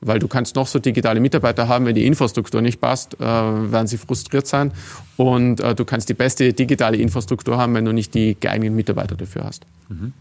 [0.00, 3.86] Weil du kannst noch so digitale Mitarbeiter haben, wenn die Infrastruktur nicht passt, äh, werden
[3.86, 4.72] sie frustriert sein.
[5.16, 9.16] Und äh, du kannst die beste digitale Infrastruktur haben, wenn du nicht die geeigneten Mitarbeiter
[9.16, 9.64] dafür hast.
[9.88, 10.12] Mhm.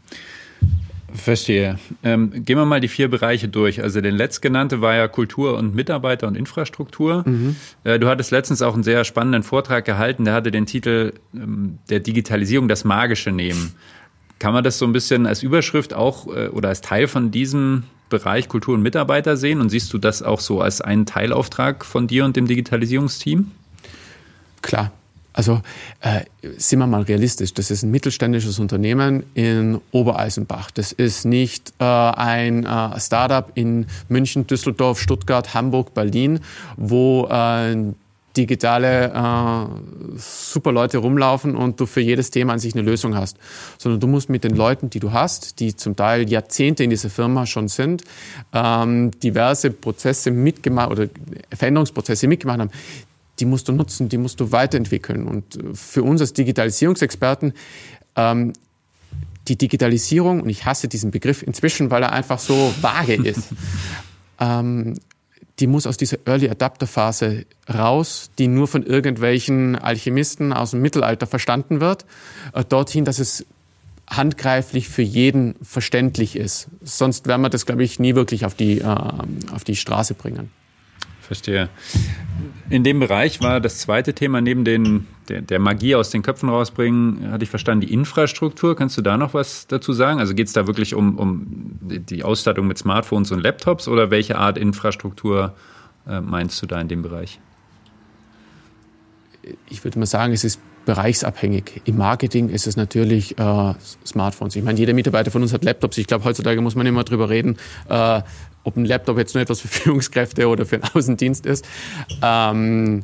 [1.16, 1.80] Verstehe.
[2.04, 3.82] Ähm, gehen wir mal die vier Bereiche durch.
[3.82, 7.24] Also den letztgenannte war ja Kultur und Mitarbeiter und Infrastruktur.
[7.26, 7.56] Mhm.
[7.84, 11.80] Äh, du hattest letztens auch einen sehr spannenden Vortrag gehalten, der hatte den Titel ähm,
[11.90, 13.74] der Digitalisierung das Magische nehmen.
[14.40, 17.84] Kann man das so ein bisschen als Überschrift auch äh, oder als Teil von diesem
[18.10, 19.62] Bereich Kultur und Mitarbeiter sehen?
[19.62, 23.52] Und siehst du das auch so als einen Teilauftrag von dir und dem Digitalisierungsteam?
[24.62, 24.92] Klar.
[25.36, 25.62] Also
[26.00, 26.22] äh,
[26.58, 30.72] sind wir mal realistisch, das ist ein mittelständisches Unternehmen in Obereisenbach.
[30.72, 36.40] Das ist nicht äh, ein äh, Startup in München, Düsseldorf, Stuttgart, Hamburg, Berlin,
[36.78, 37.76] wo äh,
[38.38, 43.38] digitale äh, super Leute rumlaufen und du für jedes Thema an sich eine Lösung hast,
[43.78, 47.10] sondern du musst mit den Leuten, die du hast, die zum Teil Jahrzehnte in dieser
[47.10, 48.06] Firma schon sind,
[48.54, 51.08] ähm, diverse Prozesse mitgemacht oder
[51.52, 52.72] Veränderungsprozesse mitgemacht haben,
[53.40, 55.28] die musst du nutzen, die musst du weiterentwickeln.
[55.28, 57.54] Und äh, für uns als Digitalisierungsexperten,
[58.16, 58.54] ähm,
[59.48, 63.50] die Digitalisierung, und ich hasse diesen Begriff inzwischen, weil er einfach so vage ist,
[64.40, 64.96] ähm,
[65.60, 70.82] die muss aus dieser Early Adapter Phase raus, die nur von irgendwelchen Alchemisten aus dem
[70.82, 72.06] Mittelalter verstanden wird,
[72.54, 73.46] äh, dorthin, dass es
[74.08, 76.68] handgreiflich für jeden verständlich ist.
[76.84, 78.86] Sonst werden wir das, glaube ich, nie wirklich auf die, äh,
[79.52, 80.52] auf die Straße bringen.
[81.26, 81.70] Verstehe.
[82.70, 86.50] In dem Bereich war das zweite Thema neben den, der, der, Magie aus den Köpfen
[86.50, 88.76] rausbringen, hatte ich verstanden, die Infrastruktur.
[88.76, 90.20] Kannst du da noch was dazu sagen?
[90.20, 91.46] Also geht es da wirklich um, um
[91.82, 95.54] die Ausstattung mit Smartphones und Laptops oder welche Art Infrastruktur
[96.08, 97.40] äh, meinst du da in dem Bereich?
[99.70, 101.82] Ich würde mal sagen, es ist bereichsabhängig.
[101.86, 103.74] Im Marketing ist es natürlich äh,
[104.06, 104.56] Smartphones.
[104.56, 105.98] Ich meine, jeder Mitarbeiter von uns hat Laptops.
[105.98, 107.58] Ich glaube, heutzutage muss man immer drüber reden,
[107.90, 108.22] äh,
[108.66, 111.66] ob ein Laptop jetzt nur etwas für Führungskräfte oder für einen Außendienst ist.
[112.22, 113.04] Ähm,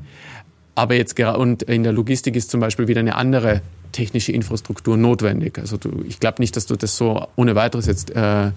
[0.75, 5.57] aber jetzt und in der Logistik ist zum Beispiel wieder eine andere technische Infrastruktur notwendig.
[5.59, 8.51] Also du, ich glaube nicht, dass du das so ohne weiteres jetzt äh, äh,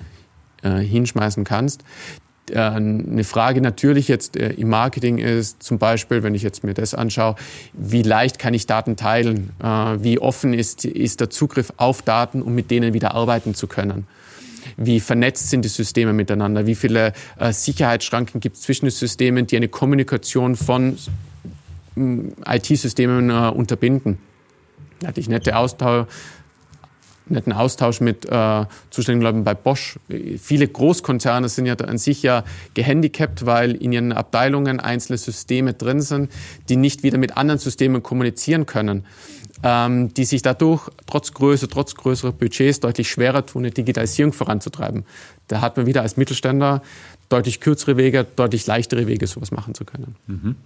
[0.63, 1.83] hinschmeißen kannst.
[2.51, 6.75] Äh, eine Frage natürlich jetzt äh, im Marketing ist zum Beispiel, wenn ich jetzt mir
[6.75, 7.37] das anschaue,
[7.73, 9.51] wie leicht kann ich Daten teilen?
[9.63, 13.67] Äh, wie offen ist, ist der Zugriff auf Daten, um mit denen wieder arbeiten zu
[13.67, 14.07] können?
[14.77, 19.47] Wie vernetzt sind die Systeme miteinander, wie viele äh, Sicherheitsschranken gibt es zwischen den Systemen,
[19.47, 20.97] die eine Kommunikation von
[21.95, 24.19] mm, IT-Systemen äh, unterbinden.
[25.01, 26.07] Da hatte ich nette Austausch,
[27.27, 29.99] netten Austausch mit äh, zuständigen Leuten bei Bosch.
[30.39, 36.03] Viele Großkonzerne sind ja an sich ja gehandicapt, weil in ihren Abteilungen einzelne Systeme drin
[36.03, 36.31] sind,
[36.69, 39.05] die nicht wieder mit anderen Systemen kommunizieren können
[39.65, 45.05] ähm, die sich dadurch trotz Größe, trotz größerer Budgets deutlich schwerer tun, eine Digitalisierung voranzutreiben.
[45.49, 46.83] Da hat man wieder als Mittelständler
[47.31, 50.17] deutlich kürzere Wege, deutlich leichtere Wege, sowas machen zu können.
[50.27, 50.57] Mhm.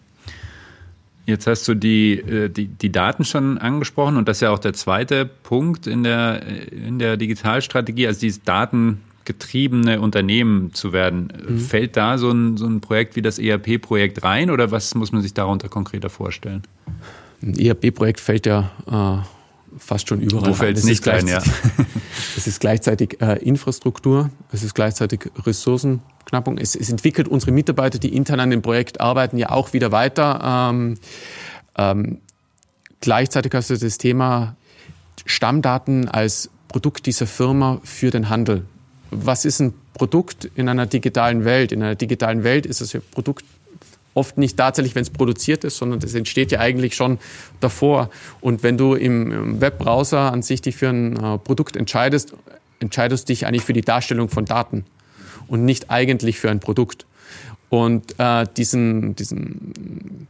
[1.28, 4.58] Jetzt hast du die, äh, die, die Daten schon angesprochen und das ist ja auch
[4.58, 6.40] der zweite Punkt in der,
[6.72, 11.30] in der Digitalstrategie, also dieses datengetriebene Unternehmen zu werden.
[11.46, 11.58] Mhm.
[11.58, 15.20] Fällt da so ein, so ein Projekt wie das ERP-Projekt rein oder was muss man
[15.20, 16.62] sich darunter konkreter vorstellen?
[17.42, 20.48] Ein ERP-Projekt fällt ja äh, fast schon überall.
[20.48, 21.42] Wo fällt es nicht rein, ja.
[22.38, 25.30] es ist gleichzeitig äh, Infrastruktur, es ist gleichzeitig
[26.28, 26.58] Ressourcenknappung.
[26.58, 30.70] Es, es, entwickelt unsere Mitarbeiter, die intern an dem Projekt arbeiten, ja auch wieder weiter.
[30.70, 30.94] Ähm,
[31.76, 32.18] ähm,
[33.00, 34.56] gleichzeitig hast du das Thema
[35.26, 38.64] Stammdaten als Produkt dieser Firma für den Handel.
[39.10, 41.72] Was ist ein Produkt in einer digitalen Welt?
[41.72, 43.44] In einer digitalen Welt ist es ein Produkt
[44.14, 47.18] oft nicht tatsächlich, wenn es produziert ist, sondern das entsteht ja eigentlich schon
[47.60, 48.10] davor.
[48.40, 52.34] Und wenn du im Webbrowser an sich dich für ein äh, Produkt entscheidest,
[52.80, 54.84] entscheidest du dich eigentlich für die Darstellung von Daten
[55.48, 57.06] und nicht eigentlich für ein Produkt.
[57.68, 60.28] Und äh, diesen, diesen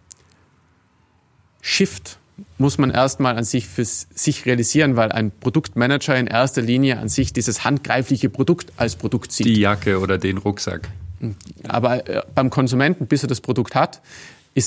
[1.61, 2.19] Shift
[2.57, 7.09] muss man erstmal an sich für sich realisieren, weil ein Produktmanager in erster Linie an
[7.09, 9.47] sich dieses handgreifliche Produkt als Produkt sieht.
[9.47, 10.89] Die Jacke oder den Rucksack.
[11.67, 14.01] Aber äh, beim Konsumenten, bis er das Produkt hat,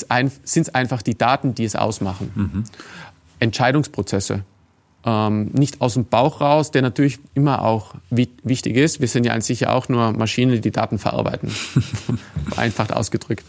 [0.10, 2.32] ein, sind es einfach die Daten, die es ausmachen.
[2.34, 2.64] Mhm.
[3.40, 4.44] Entscheidungsprozesse.
[5.04, 9.02] Ähm, nicht aus dem Bauch raus, der natürlich immer auch wichtig ist.
[9.02, 11.52] Wir sind ja an sich ja auch nur Maschinen, die Daten verarbeiten.
[12.56, 13.44] Einfach ausgedrückt.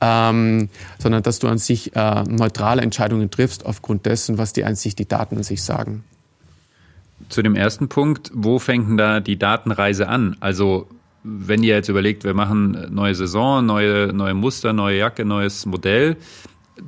[0.00, 4.74] Ähm, sondern dass du an sich äh, neutrale Entscheidungen triffst aufgrund dessen, was die an
[4.74, 6.04] sich die Daten an sich sagen.
[7.28, 10.36] Zu dem ersten Punkt, wo fängt denn da die Datenreise an?
[10.40, 10.88] Also
[11.22, 16.16] wenn ihr jetzt überlegt, wir machen neue Saison, neue, neue Muster, neue Jacke, neues Modell,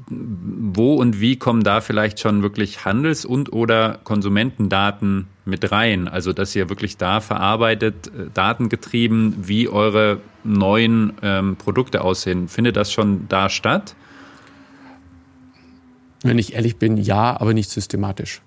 [0.08, 6.08] wo und wie kommen da vielleicht schon wirklich Handels- und oder Konsumentendaten mit rein?
[6.08, 12.48] Also, dass ihr wirklich da verarbeitet, äh, datengetrieben, wie eure neuen ähm, Produkte aussehen.
[12.48, 13.94] Findet das schon da statt?
[16.22, 18.42] Wenn ich ehrlich bin, ja, aber nicht systematisch.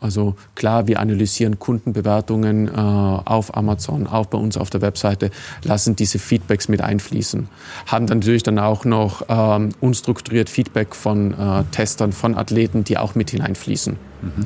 [0.00, 5.30] Also klar, wir analysieren Kundenbewertungen äh, auf Amazon, auch bei uns auf der Webseite,
[5.62, 7.48] lassen diese Feedbacks mit einfließen.
[7.86, 12.98] Haben dann natürlich dann auch noch ähm, unstrukturiert Feedback von äh, Testern, von Athleten, die
[12.98, 13.96] auch mit hineinfließen.
[14.22, 14.44] Mhm.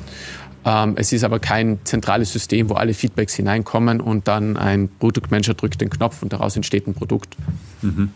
[0.65, 5.55] Ähm, es ist aber kein zentrales System, wo alle Feedbacks hineinkommen und dann ein Produktmanager
[5.55, 7.37] drückt den Knopf und daraus entsteht ein Produkt.
[7.83, 8.11] Mhm.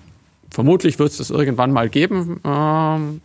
[0.50, 2.40] Vermutlich wird es das irgendwann mal geben.
[2.44, 3.20] Ähm,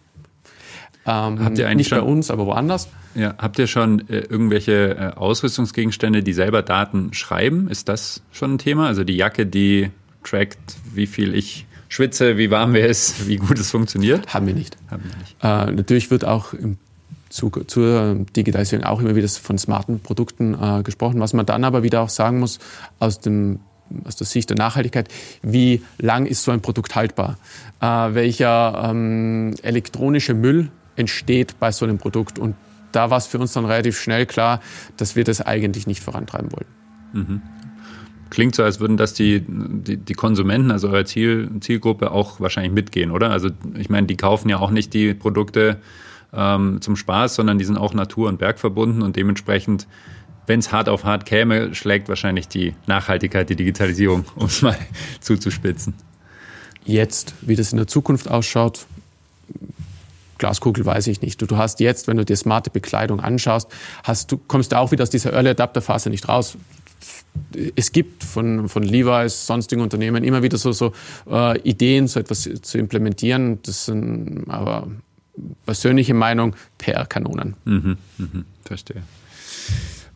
[1.09, 2.87] ähm, Habt ihr eigentlich nicht bei uns, aber woanders.
[3.15, 7.69] Ja, habt ihr schon äh, irgendwelche äh, Ausrüstungsgegenstände, die selber Daten schreiben?
[7.69, 8.87] Ist das schon ein Thema?
[8.87, 9.89] Also die Jacke, die
[10.23, 10.59] trackt,
[10.93, 14.33] wie viel ich schwitze, wie warm wir ist, wie gut es funktioniert?
[14.33, 14.77] Haben wir nicht.
[14.91, 15.35] Haben wir nicht.
[15.41, 16.77] Äh, natürlich wird auch im
[17.29, 21.19] Zug zur Digitalisierung auch immer wieder von smarten Produkten äh, gesprochen.
[21.19, 22.59] Was man dann aber wieder auch sagen muss,
[22.99, 23.59] aus dem
[24.05, 25.09] aus der Sicht der Nachhaltigkeit,
[25.41, 27.39] wie lang ist so ein Produkt haltbar?
[27.81, 30.69] Äh, welcher ähm, elektronische Müll
[30.99, 32.37] entsteht bei so einem Produkt?
[32.37, 32.55] Und
[32.91, 34.61] da war es für uns dann relativ schnell klar,
[34.97, 36.65] dass wir das eigentlich nicht vorantreiben wollen.
[37.13, 37.41] Mhm.
[38.29, 42.71] Klingt so, als würden das die, die, die Konsumenten, also eure Ziel, Zielgruppe, auch wahrscheinlich
[42.71, 43.31] mitgehen, oder?
[43.31, 45.77] Also ich meine, die kaufen ja auch nicht die Produkte
[46.31, 49.87] ähm, zum Spaß, sondern die sind auch natur- und bergverbunden und dementsprechend,
[50.45, 54.77] wenn es hart auf hart käme, schlägt wahrscheinlich die Nachhaltigkeit, die Digitalisierung, um es mal
[55.21, 55.95] zuzuspitzen.
[56.85, 58.85] Jetzt, wie das in der Zukunft ausschaut,
[60.39, 61.41] Glaskugel weiß ich nicht.
[61.41, 63.69] Du, du hast jetzt, wenn du dir smarte Bekleidung anschaust,
[64.03, 66.57] hast du, kommst du auch wieder aus dieser Early Adapter Phase nicht raus.
[67.75, 70.93] Es gibt von, von Levi's, sonstigen Unternehmen immer wieder so, so
[71.29, 73.59] äh, Ideen, so etwas zu implementieren.
[73.63, 74.87] Das sind aber
[75.65, 77.55] persönliche Meinung PR-Kanonen.
[77.65, 79.03] Mhm, mhm, verstehe.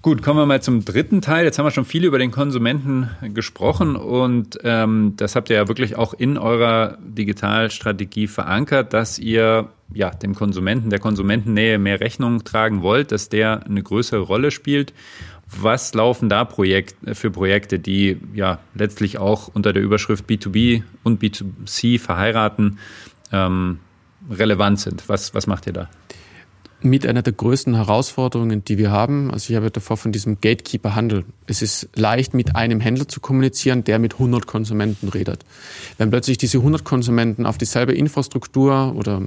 [0.03, 1.45] Gut, kommen wir mal zum dritten Teil.
[1.45, 5.69] Jetzt haben wir schon viel über den Konsumenten gesprochen und ähm, das habt ihr ja
[5.69, 12.43] wirklich auch in eurer Digitalstrategie verankert, dass ihr ja dem Konsumenten, der Konsumentennähe mehr Rechnung
[12.43, 14.93] tragen wollt, dass der eine größere Rolle spielt.
[15.47, 21.23] Was laufen da Projekt, für Projekte, die ja letztlich auch unter der Überschrift B2B und
[21.23, 22.77] B2C verheiraten,
[23.31, 23.79] ähm,
[24.29, 25.07] relevant sind?
[25.07, 25.89] Was, was macht ihr da?
[26.83, 29.31] Mit einer der größten Herausforderungen, die wir haben.
[29.31, 31.25] Also ich habe davor von diesem Gatekeeper-Handel.
[31.47, 35.45] Es ist leicht, mit einem Händler zu kommunizieren, der mit 100 Konsumenten redet.
[35.97, 39.21] Wenn plötzlich diese 100 Konsumenten auf dieselbe Infrastruktur oder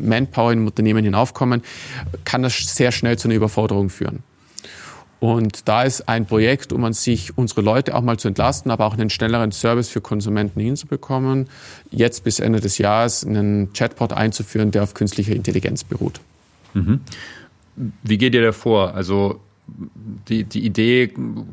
[0.00, 1.62] Manpower im Unternehmen hinaufkommen,
[2.24, 4.22] kann das sehr schnell zu einer Überforderung führen.
[5.22, 8.86] Und da ist ein Projekt, um an sich unsere Leute auch mal zu entlasten, aber
[8.86, 11.48] auch einen schnelleren Service für Konsumenten hinzubekommen,
[11.92, 16.20] jetzt bis Ende des Jahres einen Chatbot einzuführen, der auf künstlicher Intelligenz beruht.
[16.74, 17.00] Mhm.
[18.02, 18.94] Wie geht ihr da vor?
[18.94, 19.40] Also
[20.28, 21.12] die, die Idee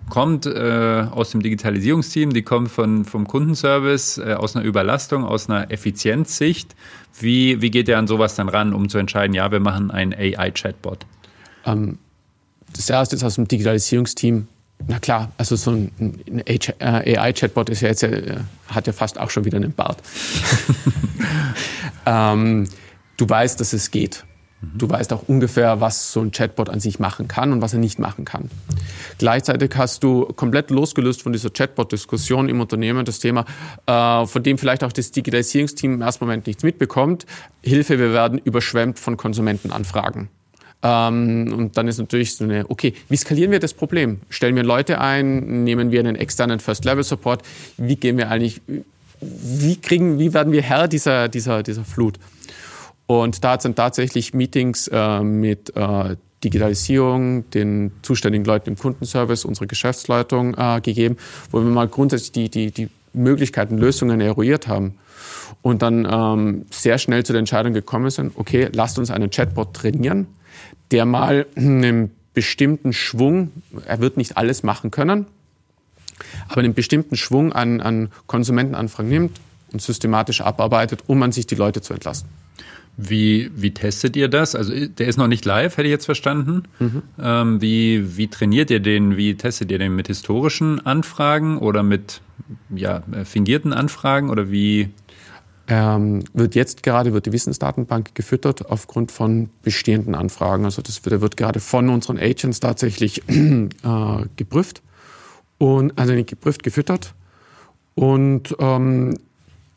[0.09, 5.49] kommt äh, aus dem Digitalisierungsteam, die kommt von, vom Kundenservice, äh, aus einer Überlastung, aus
[5.49, 6.75] einer Effizienzsicht.
[7.19, 10.13] Wie, wie geht ihr an sowas dann ran, um zu entscheiden, ja, wir machen ein
[10.13, 11.05] AI-Chatbot?
[11.65, 11.97] Ähm,
[12.73, 14.47] das erste ist aus dem Digitalisierungsteam.
[14.87, 15.91] Na klar, also so ein
[16.47, 20.01] AI-Chatbot ist ja jetzt, äh, hat ja fast auch schon wieder einen Bart.
[22.05, 22.67] ähm,
[23.17, 24.23] du weißt, dass es geht.
[24.61, 27.79] Du weißt auch ungefähr, was so ein Chatbot an sich machen kann und was er
[27.79, 28.49] nicht machen kann.
[29.17, 33.45] Gleichzeitig hast du komplett losgelöst von dieser Chatbot-Diskussion im Unternehmen das Thema,
[33.85, 37.25] äh, von dem vielleicht auch das Digitalisierungsteam im ersten Moment nichts mitbekommt.
[37.61, 40.27] Hilfe, wir werden überschwemmt von Konsumentenanfragen.
[40.81, 44.19] Ähm, und dann ist natürlich so eine, okay, wie skalieren wir das Problem?
[44.29, 45.63] Stellen wir Leute ein?
[45.63, 47.43] Nehmen wir einen externen First-Level-Support?
[47.77, 48.61] Wie gehen wir eigentlich,
[49.21, 52.19] wie kriegen, wie werden wir Herr dieser, dieser, dieser Flut?
[53.09, 59.65] Und da dann tatsächlich Meetings äh, mit äh, Digitalisierung, den zuständigen Leuten im Kundenservice, unserer
[59.65, 61.17] Geschäftsleitung äh, gegeben,
[61.49, 64.99] wo wir mal grundsätzlich die, die, die Möglichkeiten, Lösungen eruiert haben.
[65.63, 69.73] Und dann ähm, sehr schnell zu der Entscheidung gekommen sind, okay, lasst uns einen Chatbot
[69.73, 70.27] trainieren,
[70.91, 73.49] der mal einen bestimmten Schwung,
[73.87, 75.25] er wird nicht alles machen können,
[76.47, 79.41] aber einen bestimmten Schwung an, an Konsumentenanfragen nimmt
[79.73, 82.29] und systematisch abarbeitet, um an sich die Leute zu entlasten.
[83.01, 84.55] Wie, wie testet ihr das?
[84.55, 86.63] Also der ist noch nicht live, hätte ich jetzt verstanden.
[86.79, 87.01] Mhm.
[87.17, 89.15] Ähm, wie, wie trainiert ihr den?
[89.15, 92.19] Wie testet ihr den mit historischen Anfragen oder mit
[92.75, 94.89] ja, fingierten Anfragen oder wie?
[95.69, 100.65] Ähm, wird jetzt gerade wird die Wissensdatenbank gefüttert aufgrund von bestehenden Anfragen.
[100.65, 103.67] Also das wird, wird gerade von unseren Agents tatsächlich äh,
[104.35, 104.81] geprüft
[105.57, 107.13] und also nicht geprüft, gefüttert.
[107.95, 109.17] Und ähm,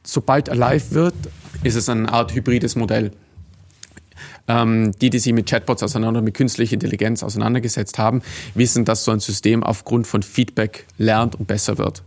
[0.02, 1.14] sobald er live wird,
[1.62, 3.12] ist es eine Art hybrides Modell.
[4.48, 8.22] Ähm, die, die sich mit Chatbots auseinander, mit künstlicher Intelligenz auseinandergesetzt haben,
[8.54, 12.02] wissen, dass so ein System aufgrund von Feedback lernt und besser wird.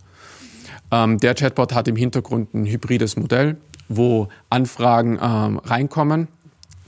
[0.92, 6.28] Ähm, der Chatbot hat im Hintergrund ein hybrides Modell, wo Anfragen ähm, reinkommen.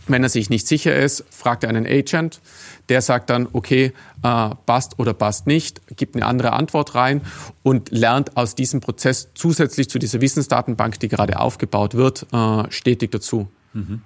[0.07, 2.41] Wenn er sich nicht sicher ist, fragt er einen Agent.
[2.89, 3.91] Der sagt dann, okay,
[4.23, 7.21] äh, passt oder passt nicht, gibt eine andere Antwort rein
[7.63, 13.11] und lernt aus diesem Prozess zusätzlich zu dieser Wissensdatenbank, die gerade aufgebaut wird, äh, stetig
[13.11, 13.49] dazu.
[13.73, 14.01] Mhm.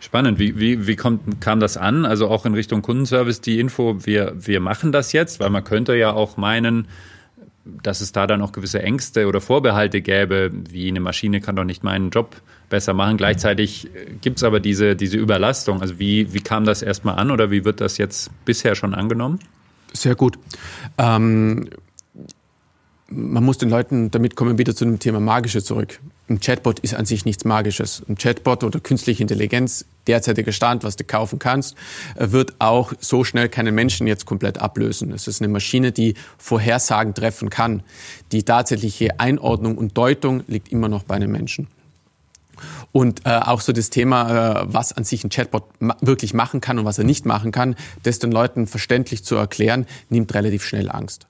[0.00, 0.38] Spannend.
[0.38, 2.06] Wie, wie, wie kommt, kam das an?
[2.06, 5.94] Also auch in Richtung Kundenservice die Info, wir, wir machen das jetzt, weil man könnte
[5.94, 6.88] ja auch meinen,
[7.82, 11.64] dass es da dann auch gewisse Ängste oder Vorbehalte gäbe, wie eine Maschine kann doch
[11.64, 12.36] nicht meinen Job
[12.68, 13.16] besser machen.
[13.16, 13.88] Gleichzeitig
[14.20, 15.80] gibt es aber diese, diese Überlastung.
[15.80, 19.40] Also wie, wie kam das erstmal an oder wie wird das jetzt bisher schon angenommen?
[19.92, 20.38] Sehr gut.
[20.98, 21.68] Ähm,
[23.08, 26.00] man muss den Leuten, damit kommen wir wieder zu dem Thema Magische zurück.
[26.28, 28.04] Ein Chatbot ist an sich nichts Magisches.
[28.08, 31.76] Ein Chatbot oder künstliche Intelligenz derzeitiger Stand, was du kaufen kannst,
[32.16, 35.12] äh, wird auch so schnell keinen Menschen jetzt komplett ablösen.
[35.12, 37.82] Es ist eine Maschine, die Vorhersagen treffen kann.
[38.32, 41.68] Die tatsächliche Einordnung und Deutung liegt immer noch bei einem Menschen.
[42.92, 46.60] Und äh, auch so das Thema, äh, was an sich ein Chatbot ma wirklich machen
[46.60, 50.64] kann und was er nicht machen kann, das den Leuten verständlich zu erklären, nimmt relativ
[50.64, 51.29] schnell Angst.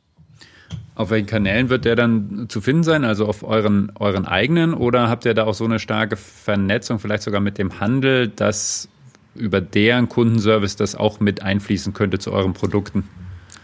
[1.01, 3.05] Auf welchen Kanälen wird der dann zu finden sein?
[3.05, 4.75] Also auf euren, euren eigenen?
[4.75, 8.87] Oder habt ihr da auch so eine starke Vernetzung, vielleicht sogar mit dem Handel, dass
[9.35, 13.09] über deren Kundenservice das auch mit einfließen könnte zu euren Produkten?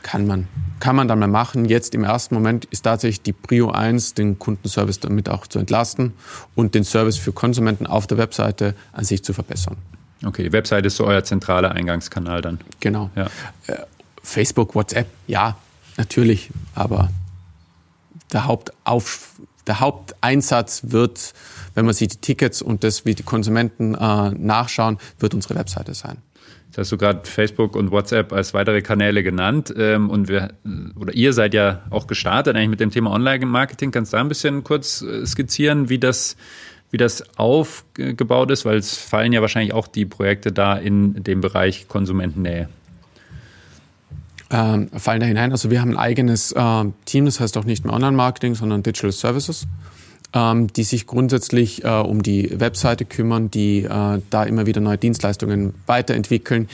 [0.02, 0.48] Kann man.
[0.80, 1.66] Kann man dann mal machen.
[1.66, 6.14] Jetzt im ersten Moment ist tatsächlich die Prio 1, den Kundenservice damit auch zu entlasten
[6.54, 9.76] und den Service für Konsumenten auf der Webseite an sich zu verbessern.
[10.24, 12.60] Okay, die Webseite ist so euer zentraler Eingangskanal dann.
[12.80, 13.10] Genau.
[13.14, 13.26] Ja.
[13.66, 13.76] Äh,
[14.22, 15.58] Facebook, WhatsApp, ja,
[15.98, 17.10] natürlich, aber
[18.32, 21.32] der, Hauptauf, der Haupteinsatz wird,
[21.74, 25.94] wenn man sich die Tickets und das, wie die Konsumenten äh, nachschauen, wird unsere Webseite
[25.94, 26.18] sein.
[26.66, 29.72] Jetzt hast du gerade Facebook und WhatsApp als weitere Kanäle genannt.
[29.76, 30.52] Ähm, und wir,
[30.98, 33.92] oder ihr seid ja auch gestartet eigentlich mit dem Thema Online-Marketing.
[33.92, 36.36] Kannst du da ein bisschen kurz äh, skizzieren, wie das,
[36.90, 38.64] wie das aufgebaut ist?
[38.64, 42.68] Weil es fallen ja wahrscheinlich auch die Projekte da in dem Bereich Konsumentennähe
[44.50, 45.52] ähm, fallen da hinein.
[45.52, 49.12] Also wir haben ein eigenes äh, Team, das heißt auch nicht mehr Online-Marketing, sondern Digital
[49.12, 49.66] Services,
[50.32, 54.98] ähm, die sich grundsätzlich äh, um die Webseite kümmern, die äh, da immer wieder neue
[54.98, 56.68] Dienstleistungen weiterentwickeln,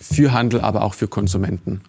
[0.00, 1.80] für Handel, aber auch für Konsumenten.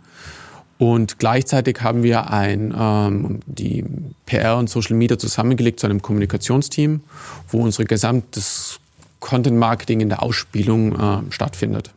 [0.78, 3.86] Und gleichzeitig haben wir ein, ähm, die
[4.26, 7.02] PR und Social Media zusammengelegt zu einem Kommunikationsteam,
[7.50, 8.80] wo unsere gesamtes
[9.20, 11.92] Content Marketing in der Ausspielung äh, stattfindet.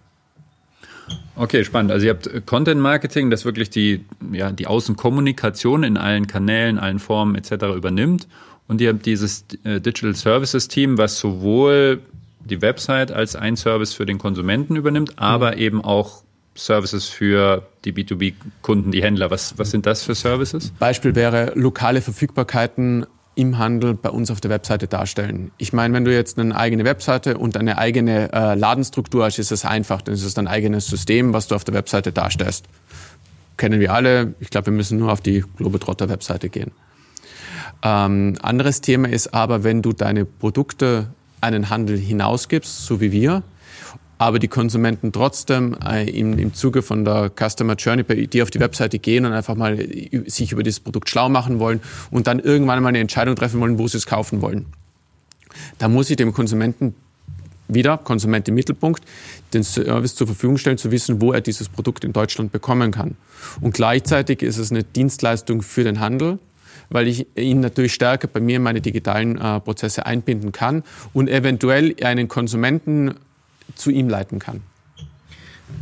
[1.39, 1.93] Okay, spannend.
[1.93, 6.99] Also ihr habt Content Marketing, das wirklich die, ja, die Außenkommunikation in allen Kanälen, allen
[6.99, 7.77] Formen etc.
[7.77, 8.27] übernimmt.
[8.67, 12.01] Und ihr habt dieses äh, Digital Services Team, was sowohl
[12.41, 15.59] die Website als ein Service für den Konsumenten übernimmt, aber mhm.
[15.59, 16.25] eben auch
[16.57, 19.31] Services für die B2B-Kunden, die Händler.
[19.31, 20.73] Was, was sind das für Services?
[20.79, 23.07] Beispiel wäre lokale Verfügbarkeiten
[23.39, 25.53] im Handel bei uns auf der Webseite darstellen.
[25.59, 29.53] Ich meine, wenn du jetzt eine eigene Webseite und eine eigene äh, Ladenstruktur hast, ist
[29.53, 30.03] es einfach.
[30.03, 32.67] Dann ist es dein eigenes System, was du auf der Webseite darstellst.
[33.57, 34.35] Kennen wir alle.
[34.41, 36.73] Ich glaube, wir müssen nur auf die Globetrotter-Webseite gehen.
[37.85, 41.07] Ähm, anderes Thema ist aber, wenn du deine Produkte
[41.45, 43.45] den Handel hinausgibst, so wie wir,
[44.19, 48.61] aber die Konsumenten trotzdem äh, im, im Zuge von der Customer Journey dir auf die
[48.61, 49.79] Webseite gehen und einfach mal
[50.27, 53.79] sich über dieses Produkt schlau machen wollen und dann irgendwann mal eine Entscheidung treffen wollen,
[53.79, 54.67] wo sie es kaufen wollen.
[55.79, 56.95] Da muss ich dem Konsumenten
[57.69, 59.05] wieder, Konsument im Mittelpunkt,
[59.53, 63.17] den Service zur Verfügung stellen, zu wissen, wo er dieses Produkt in Deutschland bekommen kann.
[63.61, 66.39] Und gleichzeitig ist es eine Dienstleistung für den Handel,
[66.91, 71.29] weil ich ihn natürlich stärker bei mir in meine digitalen äh, Prozesse einbinden kann und
[71.29, 73.15] eventuell einen Konsumenten
[73.75, 74.63] zu ihm leiten kann.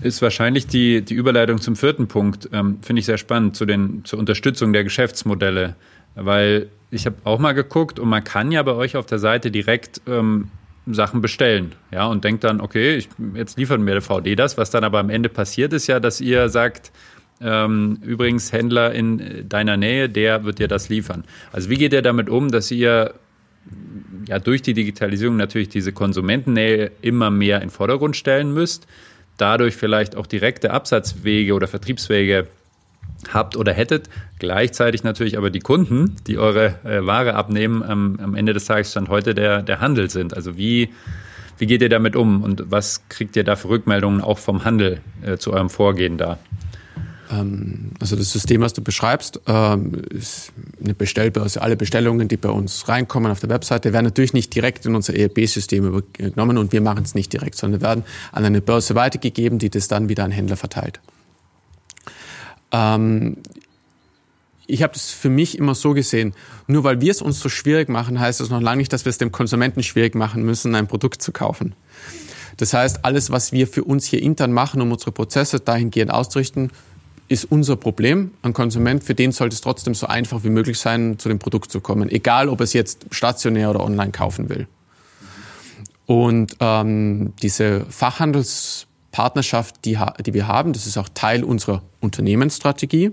[0.01, 4.05] Ist wahrscheinlich die, die Überleitung zum vierten Punkt, ähm, finde ich sehr spannend, zu den,
[4.05, 5.77] zur Unterstützung der Geschäftsmodelle.
[6.15, 9.51] Weil ich habe auch mal geguckt und man kann ja bei euch auf der Seite
[9.51, 10.51] direkt ähm,
[10.87, 11.73] Sachen bestellen.
[11.91, 14.57] Ja, und denkt dann, okay, ich, jetzt liefert mir der VD das.
[14.57, 16.93] Was dann aber am Ende passiert, ist ja, dass ihr sagt,
[17.41, 21.25] ähm, übrigens, Händler in deiner Nähe, der wird dir das liefern.
[21.53, 23.15] Also wie geht ihr damit um, dass ihr
[24.29, 28.87] ja durch die Digitalisierung natürlich diese Konsumentennähe immer mehr in den Vordergrund stellen müsst,
[29.37, 32.47] dadurch vielleicht auch direkte Absatzwege oder Vertriebswege
[33.33, 38.35] habt oder hättet, gleichzeitig natürlich aber die Kunden, die eure äh, Ware abnehmen, am, am
[38.35, 40.35] Ende des Tages stand heute der, der Handel sind.
[40.35, 40.91] Also wie,
[41.59, 45.01] wie geht ihr damit um und was kriegt ihr da für Rückmeldungen auch vom Handel
[45.23, 46.39] äh, zu eurem Vorgehen da?
[47.31, 51.63] Ähm, also das System, was du beschreibst, ähm, ist eine Bestellbörse.
[51.63, 55.15] Alle Bestellungen, die bei uns reinkommen auf der Webseite, werden natürlich nicht direkt in unser
[55.15, 59.71] ERP-System übernommen und wir machen es nicht direkt, sondern werden an eine Börse weitergegeben, die
[59.71, 61.01] das dann wieder an Händler verteilt.
[62.73, 63.39] Ähm,
[64.69, 66.35] ich habe das für mich immer so gesehen,
[66.67, 69.11] nur weil wir es uns so schwierig machen, heißt das noch lange nicht, dass wir
[69.11, 71.75] es dem Konsumenten schwierig machen müssen, ein Produkt zu kaufen.
[72.57, 76.71] Das heißt, alles, was wir für uns hier intern machen, um unsere Prozesse dahingehend auszurichten,
[77.29, 78.33] ist unser Problem.
[78.43, 81.71] Ein Konsument, für den sollte es trotzdem so einfach wie möglich sein, zu dem Produkt
[81.71, 84.67] zu kommen, egal ob es jetzt stationär oder online kaufen will.
[86.07, 93.13] Und ähm, diese Fachhandelspartnerschaft, die, die wir haben, das ist auch Teil unserer Unternehmensstrategie,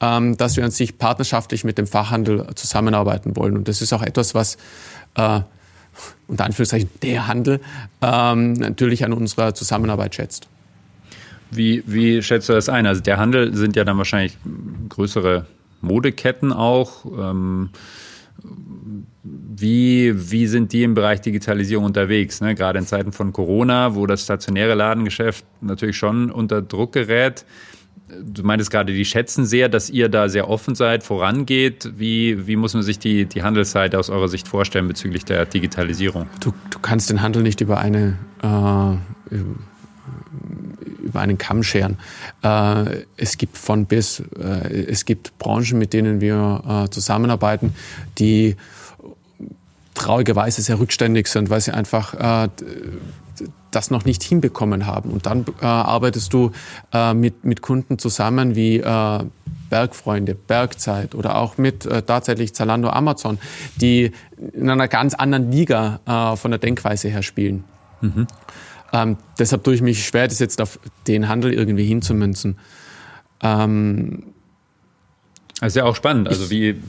[0.00, 3.58] ähm, dass wir an sich partnerschaftlich mit dem Fachhandel zusammenarbeiten wollen.
[3.58, 4.56] Und das ist auch etwas, was
[5.16, 5.40] äh,
[6.28, 7.60] unter Anführungszeichen der Handel
[8.00, 10.48] ähm, natürlich an unserer Zusammenarbeit schätzt.
[11.50, 12.86] Wie, wie schätzt du das ein?
[12.86, 14.36] Also der Handel sind ja dann wahrscheinlich
[14.88, 15.46] größere
[15.80, 17.04] Modeketten auch.
[17.06, 17.70] Ähm,
[19.22, 22.40] wie, wie sind die im Bereich Digitalisierung unterwegs?
[22.40, 22.54] Ne?
[22.54, 27.44] Gerade in Zeiten von Corona, wo das stationäre Ladengeschäft natürlich schon unter Druck gerät.
[28.24, 31.92] Du meintest gerade, die schätzen sehr, dass ihr da sehr offen seid, vorangeht.
[31.96, 36.26] Wie, wie muss man sich die, die Handelsseite aus eurer Sicht vorstellen bezüglich der Digitalisierung?
[36.40, 39.36] Du, du kannst den Handel nicht über eine äh,
[41.02, 41.98] über einen Kamm scheren.
[42.42, 47.74] Äh, es gibt von bis, äh, es gibt Branchen, mit denen wir äh, zusammenarbeiten,
[48.18, 48.56] die
[49.94, 52.48] traurigerweise sehr rückständig sind, weil sie einfach äh,
[53.70, 55.10] das noch nicht hinbekommen haben.
[55.10, 56.52] Und dann äh, arbeitest du
[56.92, 58.82] äh, mit, mit Kunden zusammen wie
[59.68, 63.38] Bergfreunde, Bergzeit oder auch mit äh, tatsächlich Zalando, Amazon,
[63.76, 64.12] die
[64.52, 67.64] in einer ganz anderen Liga äh, von der Denkweise her spielen.
[68.00, 68.26] Mhm.
[68.92, 72.58] Ähm, deshalb tue ich mich schwer, das jetzt auf den Handel irgendwie hinzumünzen.
[73.42, 74.24] Ähm,
[75.60, 76.28] das ist ja auch spannend.
[76.28, 76.80] Also wie,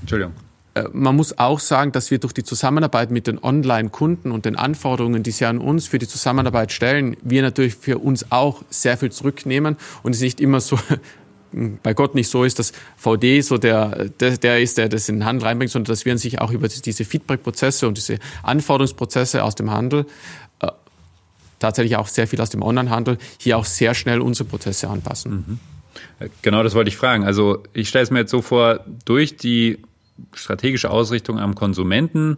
[0.00, 0.34] Entschuldigung.
[0.74, 4.56] Äh, man muss auch sagen, dass wir durch die Zusammenarbeit mit den Online-Kunden und den
[4.56, 8.96] Anforderungen, die sie an uns für die Zusammenarbeit stellen, wir natürlich für uns auch sehr
[8.96, 10.78] viel zurücknehmen und es nicht immer so
[11.82, 15.16] bei Gott nicht so ist, dass VD so der, der, der ist, der das in
[15.16, 19.54] den Handel reinbringt, sondern dass wir sich auch über diese Feedback-Prozesse und diese Anforderungsprozesse aus
[19.54, 20.06] dem Handel
[20.60, 20.68] äh,
[21.62, 25.32] tatsächlich auch sehr viel aus dem Onlinehandel hier auch sehr schnell unsere Prozesse anpassen.
[25.32, 25.58] Mhm.
[26.42, 27.24] Genau, das wollte ich fragen.
[27.24, 29.78] Also ich stelle es mir jetzt so vor, durch die
[30.34, 32.36] strategische Ausrichtung am Konsumenten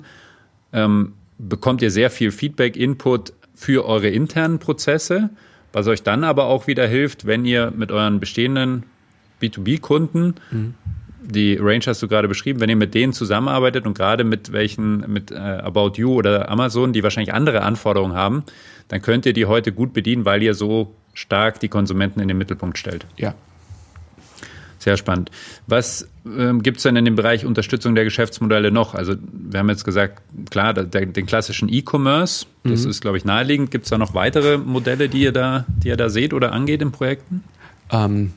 [0.72, 5.31] ähm, bekommt ihr sehr viel Feedback, Input für eure internen Prozesse,
[5.72, 8.85] was euch dann aber auch wieder hilft, wenn ihr mit euren bestehenden
[9.41, 10.75] B2B-Kunden, mhm.
[11.22, 15.11] die Range hast du gerade beschrieben, wenn ihr mit denen zusammenarbeitet und gerade mit welchen,
[15.12, 18.45] mit äh, About You oder Amazon, die wahrscheinlich andere Anforderungen haben,
[18.89, 22.39] dann könnt ihr die heute gut bedienen, weil ihr so stark die Konsumenten in den
[22.39, 23.07] Mittelpunkt stellt.
[23.16, 23.35] Ja,
[24.85, 25.30] sehr spannend.
[25.66, 28.95] Was ähm, gibt es denn in dem Bereich Unterstützung der Geschäftsmodelle noch?
[28.95, 30.20] Also wir haben jetzt gesagt,
[30.51, 32.91] klar, der, den klassischen E-Commerce, das mhm.
[32.91, 33.70] ist, glaube ich, naheliegend.
[33.70, 36.82] Gibt es da noch weitere Modelle, die ihr da, die ihr da seht oder angeht
[36.82, 37.45] in Projekten?
[37.91, 38.32] Ähm,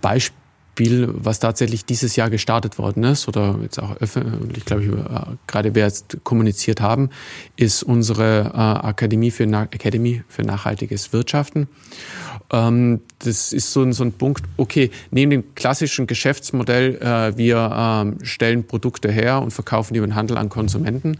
[0.00, 0.43] Beispiel
[0.74, 5.36] Spiel, was tatsächlich dieses Jahr gestartet worden ist oder jetzt auch öffentlich, glaube ich, äh,
[5.46, 7.10] gerade wir jetzt kommuniziert haben,
[7.54, 11.68] ist unsere äh, Akademie für, Na für nachhaltiges Wirtschaften.
[12.50, 17.70] Ähm, das ist so ein, so ein Punkt, okay, neben dem klassischen Geschäftsmodell, äh, wir
[17.72, 21.18] ähm, stellen Produkte her und verkaufen die über den Handel an Konsumenten.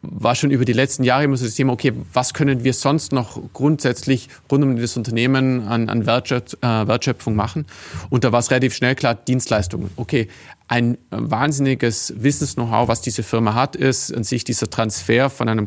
[0.00, 3.12] War schon über die letzten Jahre immer so das Thema, okay, was können wir sonst
[3.12, 7.66] noch grundsätzlich rund um das Unternehmen an, an äh, Wertschöpfung machen?
[8.08, 9.90] Und da war es relativ schnell klar, Dienstleistungen.
[9.96, 10.28] Okay,
[10.68, 15.66] ein wahnsinniges Wissens-Know-how, was diese Firma hat, ist an sich dieser Transfer von einem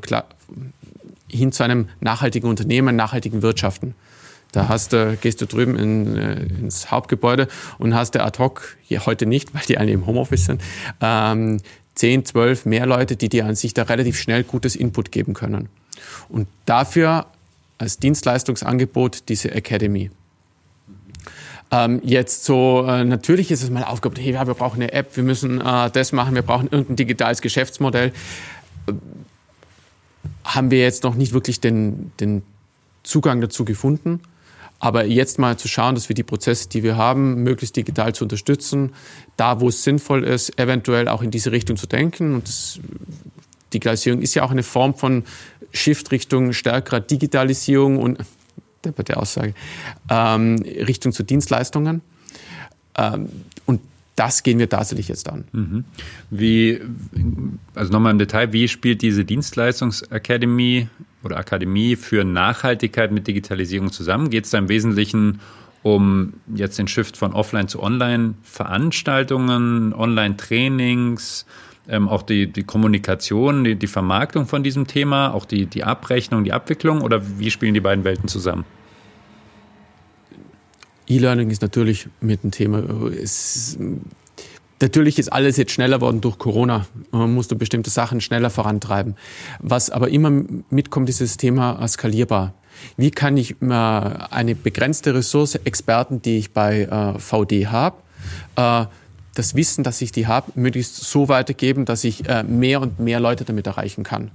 [1.27, 3.95] hin zu einem nachhaltigen Unternehmen, nachhaltigen Wirtschaften.
[4.51, 8.75] Da hast du, gehst du drüben in, äh, ins Hauptgebäude und hast du ad hoc,
[8.81, 10.61] hier heute nicht, weil die alle im Homeoffice sind,
[10.99, 11.61] ähm,
[12.01, 15.69] 10, 12 mehr Leute, die dir an sich da relativ schnell gutes Input geben können.
[16.29, 17.27] Und dafür
[17.77, 20.09] als Dienstleistungsangebot diese Academy.
[21.69, 25.23] Ähm, jetzt so, äh, natürlich ist es mal aufgebaut, hey, wir brauchen eine App, wir
[25.23, 28.13] müssen äh, das machen, wir brauchen irgendein digitales Geschäftsmodell.
[28.87, 28.93] Äh,
[30.43, 32.41] haben wir jetzt noch nicht wirklich den, den
[33.03, 34.21] Zugang dazu gefunden.
[34.83, 38.25] Aber jetzt mal zu schauen, dass wir die Prozesse, die wir haben, möglichst digital zu
[38.25, 38.93] unterstützen,
[39.37, 42.33] da wo es sinnvoll ist, eventuell auch in diese Richtung zu denken.
[42.33, 42.79] Und das,
[43.73, 45.23] Digitalisierung ist ja auch eine Form von
[45.71, 48.17] Shift Richtung stärkerer Digitalisierung und
[49.07, 49.53] der Aussage
[50.09, 52.01] ähm, Richtung zu Dienstleistungen.
[52.97, 53.29] Ähm,
[53.67, 53.81] und
[54.15, 55.45] das gehen wir tatsächlich jetzt an.
[55.51, 55.85] Mhm.
[56.31, 56.81] Wie,
[57.75, 60.89] also nochmal im Detail, wie spielt diese Dienstleistungsakademie
[61.23, 64.29] oder Akademie für Nachhaltigkeit mit Digitalisierung zusammen?
[64.29, 65.39] Geht es da im Wesentlichen
[65.83, 71.47] um jetzt den Shift von Offline zu Online-Veranstaltungen, Online-Trainings,
[71.89, 76.43] ähm, auch die, die Kommunikation, die, die Vermarktung von diesem Thema, auch die, die Abrechnung,
[76.43, 78.65] die Abwicklung oder wie spielen die beiden Welten zusammen?
[81.07, 82.83] E-Learning ist natürlich mit dem Thema.
[83.11, 83.77] Es,
[84.81, 86.85] natürlich ist alles jetzt schneller worden durch Corona.
[87.11, 89.15] Man musste bestimmte Sachen schneller vorantreiben.
[89.59, 90.31] Was aber immer
[90.69, 92.53] mitkommt, ist das Thema skalierbar.
[92.97, 97.97] Wie kann ich eine begrenzte Ressource, Experten, die ich bei äh, VD habe,
[98.55, 98.85] äh,
[99.35, 103.19] das Wissen, dass ich die habe, möglichst so weitergeben, dass ich äh, mehr und mehr
[103.19, 104.31] Leute damit erreichen kann.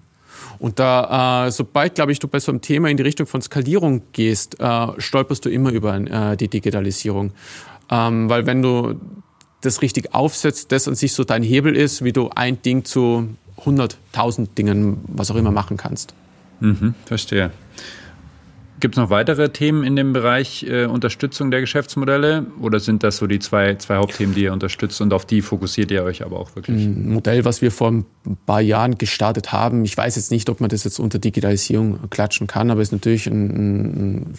[0.59, 3.43] Und da, äh, sobald, glaube ich, du bei so einem Thema in die Richtung von
[3.43, 7.33] Skalierung gehst, äh, stolperst du immer über äh, die Digitalisierung.
[7.91, 8.95] Ähm, weil wenn du
[9.61, 13.29] das richtig aufsetzt, das an sich so dein Hebel ist, wie du ein Ding zu
[13.65, 16.15] 100.000 Dingen, was auch immer machen kannst.
[16.61, 17.51] Mhm, verstehe.
[18.79, 23.17] Gibt es noch weitere Themen in dem Bereich äh, Unterstützung der Geschäftsmodelle oder sind das
[23.17, 26.39] so die zwei, zwei Hauptthemen, die ihr unterstützt und auf die fokussiert ihr euch aber
[26.39, 26.77] auch wirklich?
[26.77, 28.05] Ein Modell, was wir vor ein
[28.45, 32.47] paar Jahren gestartet haben, ich weiß jetzt nicht, ob man das jetzt unter Digitalisierung klatschen
[32.47, 34.35] kann, aber es ist natürlich ein, ein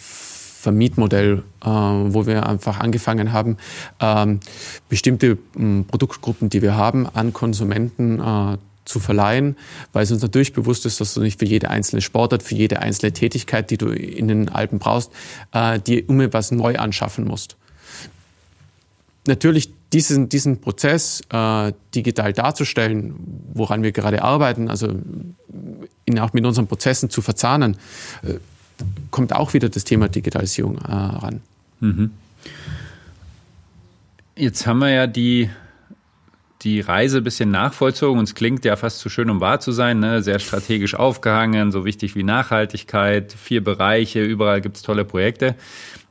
[0.68, 3.56] Vermietmodell, äh, wo wir einfach angefangen haben,
[4.00, 4.40] ähm,
[4.90, 9.56] bestimmte äh, Produktgruppen, die wir haben, an Konsumenten äh, zu verleihen,
[9.94, 12.80] weil es uns natürlich bewusst ist, dass du nicht für jede einzelne Sportart, für jede
[12.80, 15.10] einzelne Tätigkeit, die du in den Alpen brauchst,
[15.52, 17.56] äh, dir immer was neu anschaffen musst.
[19.26, 23.14] Natürlich diesen, diesen Prozess äh, digital darzustellen,
[23.54, 24.88] woran wir gerade arbeiten, also
[26.04, 27.78] ihn auch mit unseren Prozessen zu verzahnen,
[28.22, 28.34] äh,
[29.10, 31.40] kommt auch wieder das Thema Digitalisierung äh, ran.
[31.80, 32.10] Mhm.
[34.36, 35.50] Jetzt haben wir ja die
[36.62, 38.18] die Reise ein bisschen nachvollzogen.
[38.18, 40.00] Und es klingt ja fast zu schön, um wahr zu sein.
[40.00, 40.22] Ne?
[40.22, 45.54] Sehr strategisch aufgehangen, so wichtig wie Nachhaltigkeit, vier Bereiche, überall gibt es tolle Projekte.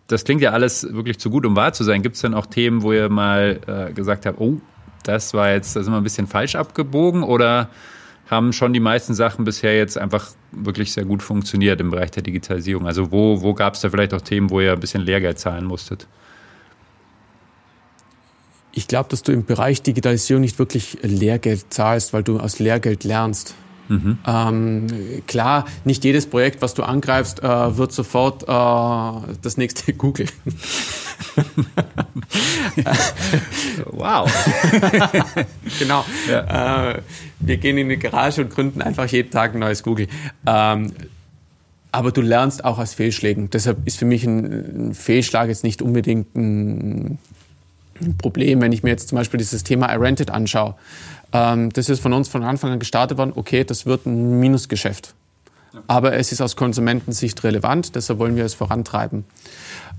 [0.08, 2.02] Das klingt ja alles wirklich zu gut, um wahr zu sein.
[2.02, 4.62] Gibt es denn auch Themen, wo ihr mal äh, gesagt habt, oh,
[5.04, 7.70] das war jetzt, da sind wir ein bisschen falsch abgebogen oder
[8.30, 12.24] haben schon die meisten Sachen bisher jetzt einfach wirklich sehr gut funktioniert im Bereich der
[12.24, 12.86] Digitalisierung?
[12.86, 15.66] Also wo, wo gab es da vielleicht auch Themen, wo ihr ein bisschen Lehrgeld zahlen
[15.66, 16.08] musstet?
[18.74, 23.06] Ich glaube, dass du im Bereich Digitalisierung nicht wirklich Lehrgeld zahlst, weil du aus Lehrgeld
[23.06, 23.56] lernst.
[23.88, 24.20] Mhm.
[24.28, 24.88] Ähm,
[25.28, 30.28] klar, nicht jedes Projekt, was du angreifst, äh, wird sofort äh, das nächste Google.
[33.86, 34.30] wow.
[35.80, 36.04] genau.
[36.30, 36.92] Ja.
[36.92, 37.02] Äh,
[37.40, 40.08] wir gehen in die Garage und gründen einfach jeden Tag ein neues Google.
[40.46, 40.94] Ähm,
[41.92, 43.50] aber du lernst auch aus Fehlschlägen.
[43.50, 47.18] Deshalb ist für mich ein, ein Fehlschlag jetzt nicht unbedingt ein
[48.02, 50.76] ein Problem, wenn ich mir jetzt zum Beispiel dieses Thema iRented anschaue.
[51.34, 55.14] Ähm, das ist von uns von Anfang an gestartet worden, okay, das wird ein Minusgeschäft.
[55.86, 59.26] Aber es ist aus Konsumentensicht relevant, deshalb wollen wir es vorantreiben.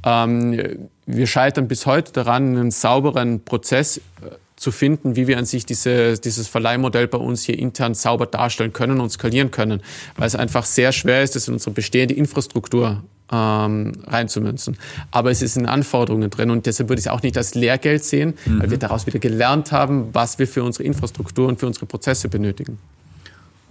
[0.05, 4.01] Ähm, wir scheitern bis heute daran, einen sauberen Prozess äh,
[4.59, 8.73] zu finden, wie wir an sich diese, dieses Verleihmodell bei uns hier intern sauber darstellen
[8.73, 9.83] können und skalieren können,
[10.17, 14.77] weil es einfach sehr schwer ist, das in unsere bestehende Infrastruktur ähm, reinzumünzen.
[15.11, 18.05] Aber es ist in Anforderungen drin und deshalb würde ich es auch nicht als Lehrgeld
[18.05, 18.61] sehen, mhm.
[18.61, 22.29] weil wir daraus wieder gelernt haben, was wir für unsere Infrastruktur und für unsere Prozesse
[22.29, 22.79] benötigen.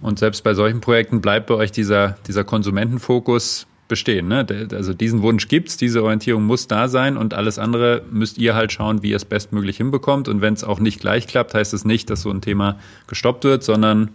[0.00, 4.28] Und selbst bei solchen Projekten bleibt bei euch dieser, dieser Konsumentenfokus bestehen.
[4.28, 4.46] Ne?
[4.72, 8.54] Also diesen Wunsch gibt es, diese Orientierung muss da sein und alles andere müsst ihr
[8.54, 10.28] halt schauen, wie ihr es bestmöglich hinbekommt.
[10.28, 13.44] Und wenn es auch nicht gleich klappt, heißt es nicht, dass so ein Thema gestoppt
[13.44, 14.10] wird, sondern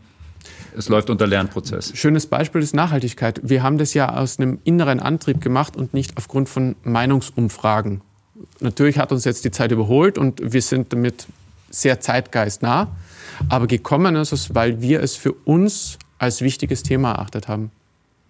[0.78, 1.92] es läuft unter Lernprozess.
[1.96, 3.42] Schönes Beispiel ist Nachhaltigkeit.
[3.44, 8.02] Wir haben das ja aus einem inneren Antrieb gemacht und nicht aufgrund von Meinungsumfragen.
[8.60, 11.28] Natürlich hat uns jetzt die Zeit überholt und wir sind damit
[11.70, 12.96] sehr zeitgeistnah.
[13.50, 17.72] Aber gekommen ist es, weil wir es für uns als wichtiges Thema erachtet haben.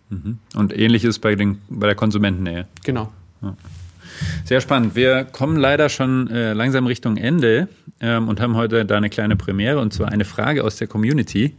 [0.10, 0.40] Mhm.
[0.56, 2.68] Und ähnlich ist bei, den, bei der Konsumentennähe.
[2.84, 3.12] Genau.
[3.42, 3.56] Ja.
[4.46, 4.96] Sehr spannend.
[4.96, 7.68] Wir kommen leider schon äh, langsam Richtung Ende
[8.00, 11.56] ähm, und haben heute da eine kleine Premiere und zwar eine Frage aus der Community.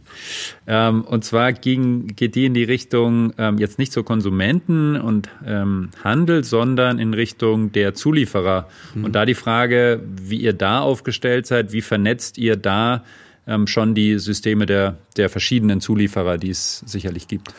[0.67, 5.29] Ähm, und zwar ging, geht die in die Richtung ähm, jetzt nicht zur Konsumenten und
[5.45, 8.67] ähm, Handel, sondern in Richtung der Zulieferer.
[8.93, 9.05] Mhm.
[9.05, 13.03] Und da die Frage, wie ihr da aufgestellt seid, wie vernetzt ihr da
[13.47, 17.53] ähm, schon die Systeme der, der verschiedenen Zulieferer, die es sicherlich gibt?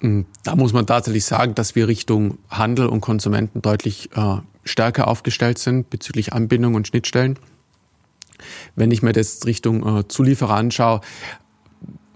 [0.00, 5.08] Mm, da muss man tatsächlich sagen, dass wir Richtung Handel und Konsumenten deutlich äh, stärker
[5.08, 7.38] aufgestellt sind bezüglich Anbindung und Schnittstellen.
[8.74, 11.00] Wenn ich mir das Richtung äh, Zulieferer anschaue,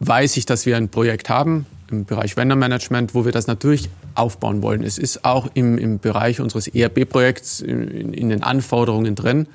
[0.01, 3.91] weiß ich, dass wir ein Projekt haben im Bereich Vendor Management, wo wir das natürlich
[4.15, 4.83] aufbauen wollen.
[4.83, 9.47] Es ist auch im, im Bereich unseres ERP-Projekts in, in, den Anforderungen drin.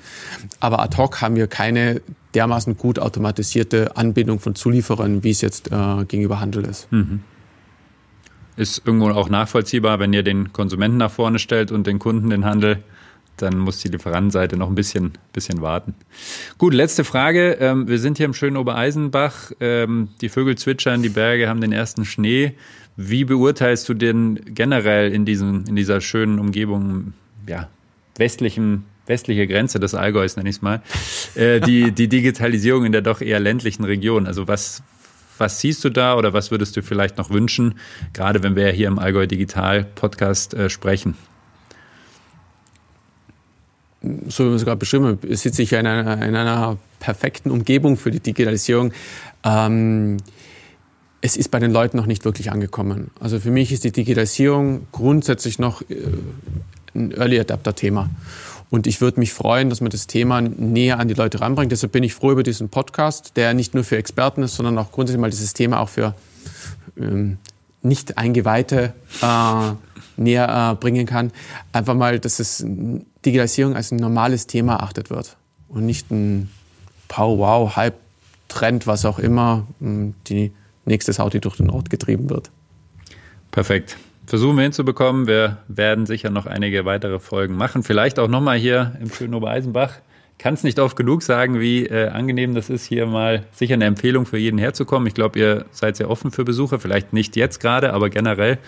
[0.60, 2.00] Aber ad hoc haben wir keine
[2.34, 6.90] dermaßen gut automatisierte Anbindung von Zulieferern, wie es jetzt äh, gegenüber Handel ist.
[6.92, 7.20] Mhm
[8.56, 12.44] ist irgendwo auch nachvollziehbar, wenn ihr den Konsumenten nach vorne stellt und den Kunden den
[12.44, 12.82] Handel,
[13.36, 15.94] dann muss die Lieferantenseite noch ein bisschen, bisschen warten.
[16.58, 17.56] Gut, letzte Frage.
[17.60, 19.52] Ähm, wir sind hier im schönen Obereisenbach.
[19.60, 22.52] Ähm, die Vögel zwitschern, die Berge haben den ersten Schnee.
[22.96, 27.14] Wie beurteilst du denn generell in, diesen, in dieser schönen Umgebung,
[27.46, 27.68] ja,
[28.16, 30.82] westlichen westliche Grenze des Allgäus, nenne ich es mal,
[31.34, 34.26] äh, die, die Digitalisierung in der doch eher ländlichen Region.
[34.26, 34.82] Also was,
[35.40, 37.74] was siehst du da oder was würdest du vielleicht noch wünschen,
[38.12, 41.16] gerade wenn wir hier im Allgäu Digital Podcast äh, sprechen?
[44.28, 47.96] so wie wir es gerade beschrieben haben, sitze ich in einer, in einer perfekten Umgebung
[47.96, 48.92] für die Digitalisierung.
[49.44, 50.16] Ähm,
[51.20, 53.10] es ist bei den Leuten noch nicht wirklich angekommen.
[53.20, 55.96] Also für mich ist die Digitalisierung grundsätzlich noch äh,
[56.94, 58.08] ein Early Adapter-Thema.
[58.70, 61.72] Und ich würde mich freuen, dass man das Thema näher an die Leute ranbringt.
[61.72, 64.92] Deshalb bin ich froh über diesen Podcast, der nicht nur für Experten ist, sondern auch
[64.92, 66.14] grundsätzlich mal dieses Thema auch für
[66.96, 67.38] ähm,
[67.82, 69.72] nicht Eingeweihte äh,
[70.16, 71.32] näher äh, bringen kann.
[71.72, 72.64] Einfach mal, dass es
[73.24, 75.36] Digitalisierung als ein normales Thema erachtet wird
[75.68, 76.50] und nicht ein
[77.08, 80.52] Pow-Wow, Hype-Trend, was auch immer, die
[80.84, 82.50] nächste Sau, die durch den Ort getrieben wird.
[83.50, 83.96] Perfekt.
[84.30, 85.26] Versuchen wir hinzubekommen.
[85.26, 87.82] Wir werden sicher noch einige weitere Folgen machen.
[87.82, 89.94] Vielleicht auch nochmal hier im schönen Obereisenbach.
[90.38, 93.86] Kann es nicht oft genug sagen, wie äh, angenehm das ist, hier mal sicher eine
[93.86, 95.08] Empfehlung für jeden herzukommen.
[95.08, 96.78] Ich glaube, ihr seid sehr offen für Besucher.
[96.78, 98.58] Vielleicht nicht jetzt gerade, aber generell.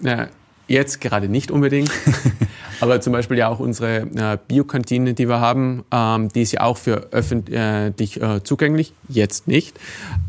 [0.00, 0.26] Ja,
[0.66, 1.92] jetzt gerade nicht unbedingt.
[2.82, 6.62] Aber zum Beispiel ja auch unsere äh, Biokantine, die wir haben, ähm, die ist ja
[6.62, 9.78] auch für öffentlich äh, zugänglich, jetzt nicht.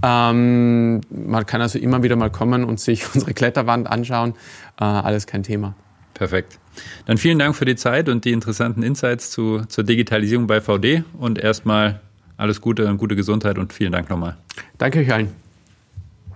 [0.04, 4.36] Ähm, man kann also immer wieder mal kommen und sich unsere Kletterwand anschauen.
[4.80, 5.74] Äh, alles kein Thema.
[6.14, 6.60] Perfekt.
[7.08, 11.04] Dann vielen Dank für die Zeit und die interessanten Insights zu, zur Digitalisierung bei VD
[11.18, 12.02] und erstmal
[12.38, 14.38] alles Gute und gute Gesundheit und vielen Dank nochmal.
[14.78, 15.30] Danke euch allen.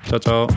[0.07, 0.47] Ciao, ciao.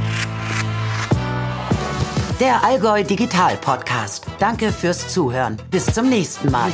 [2.41, 4.27] Der Allgäu Digital Podcast.
[4.39, 5.59] Danke fürs Zuhören.
[5.71, 6.73] Bis zum nächsten Mal.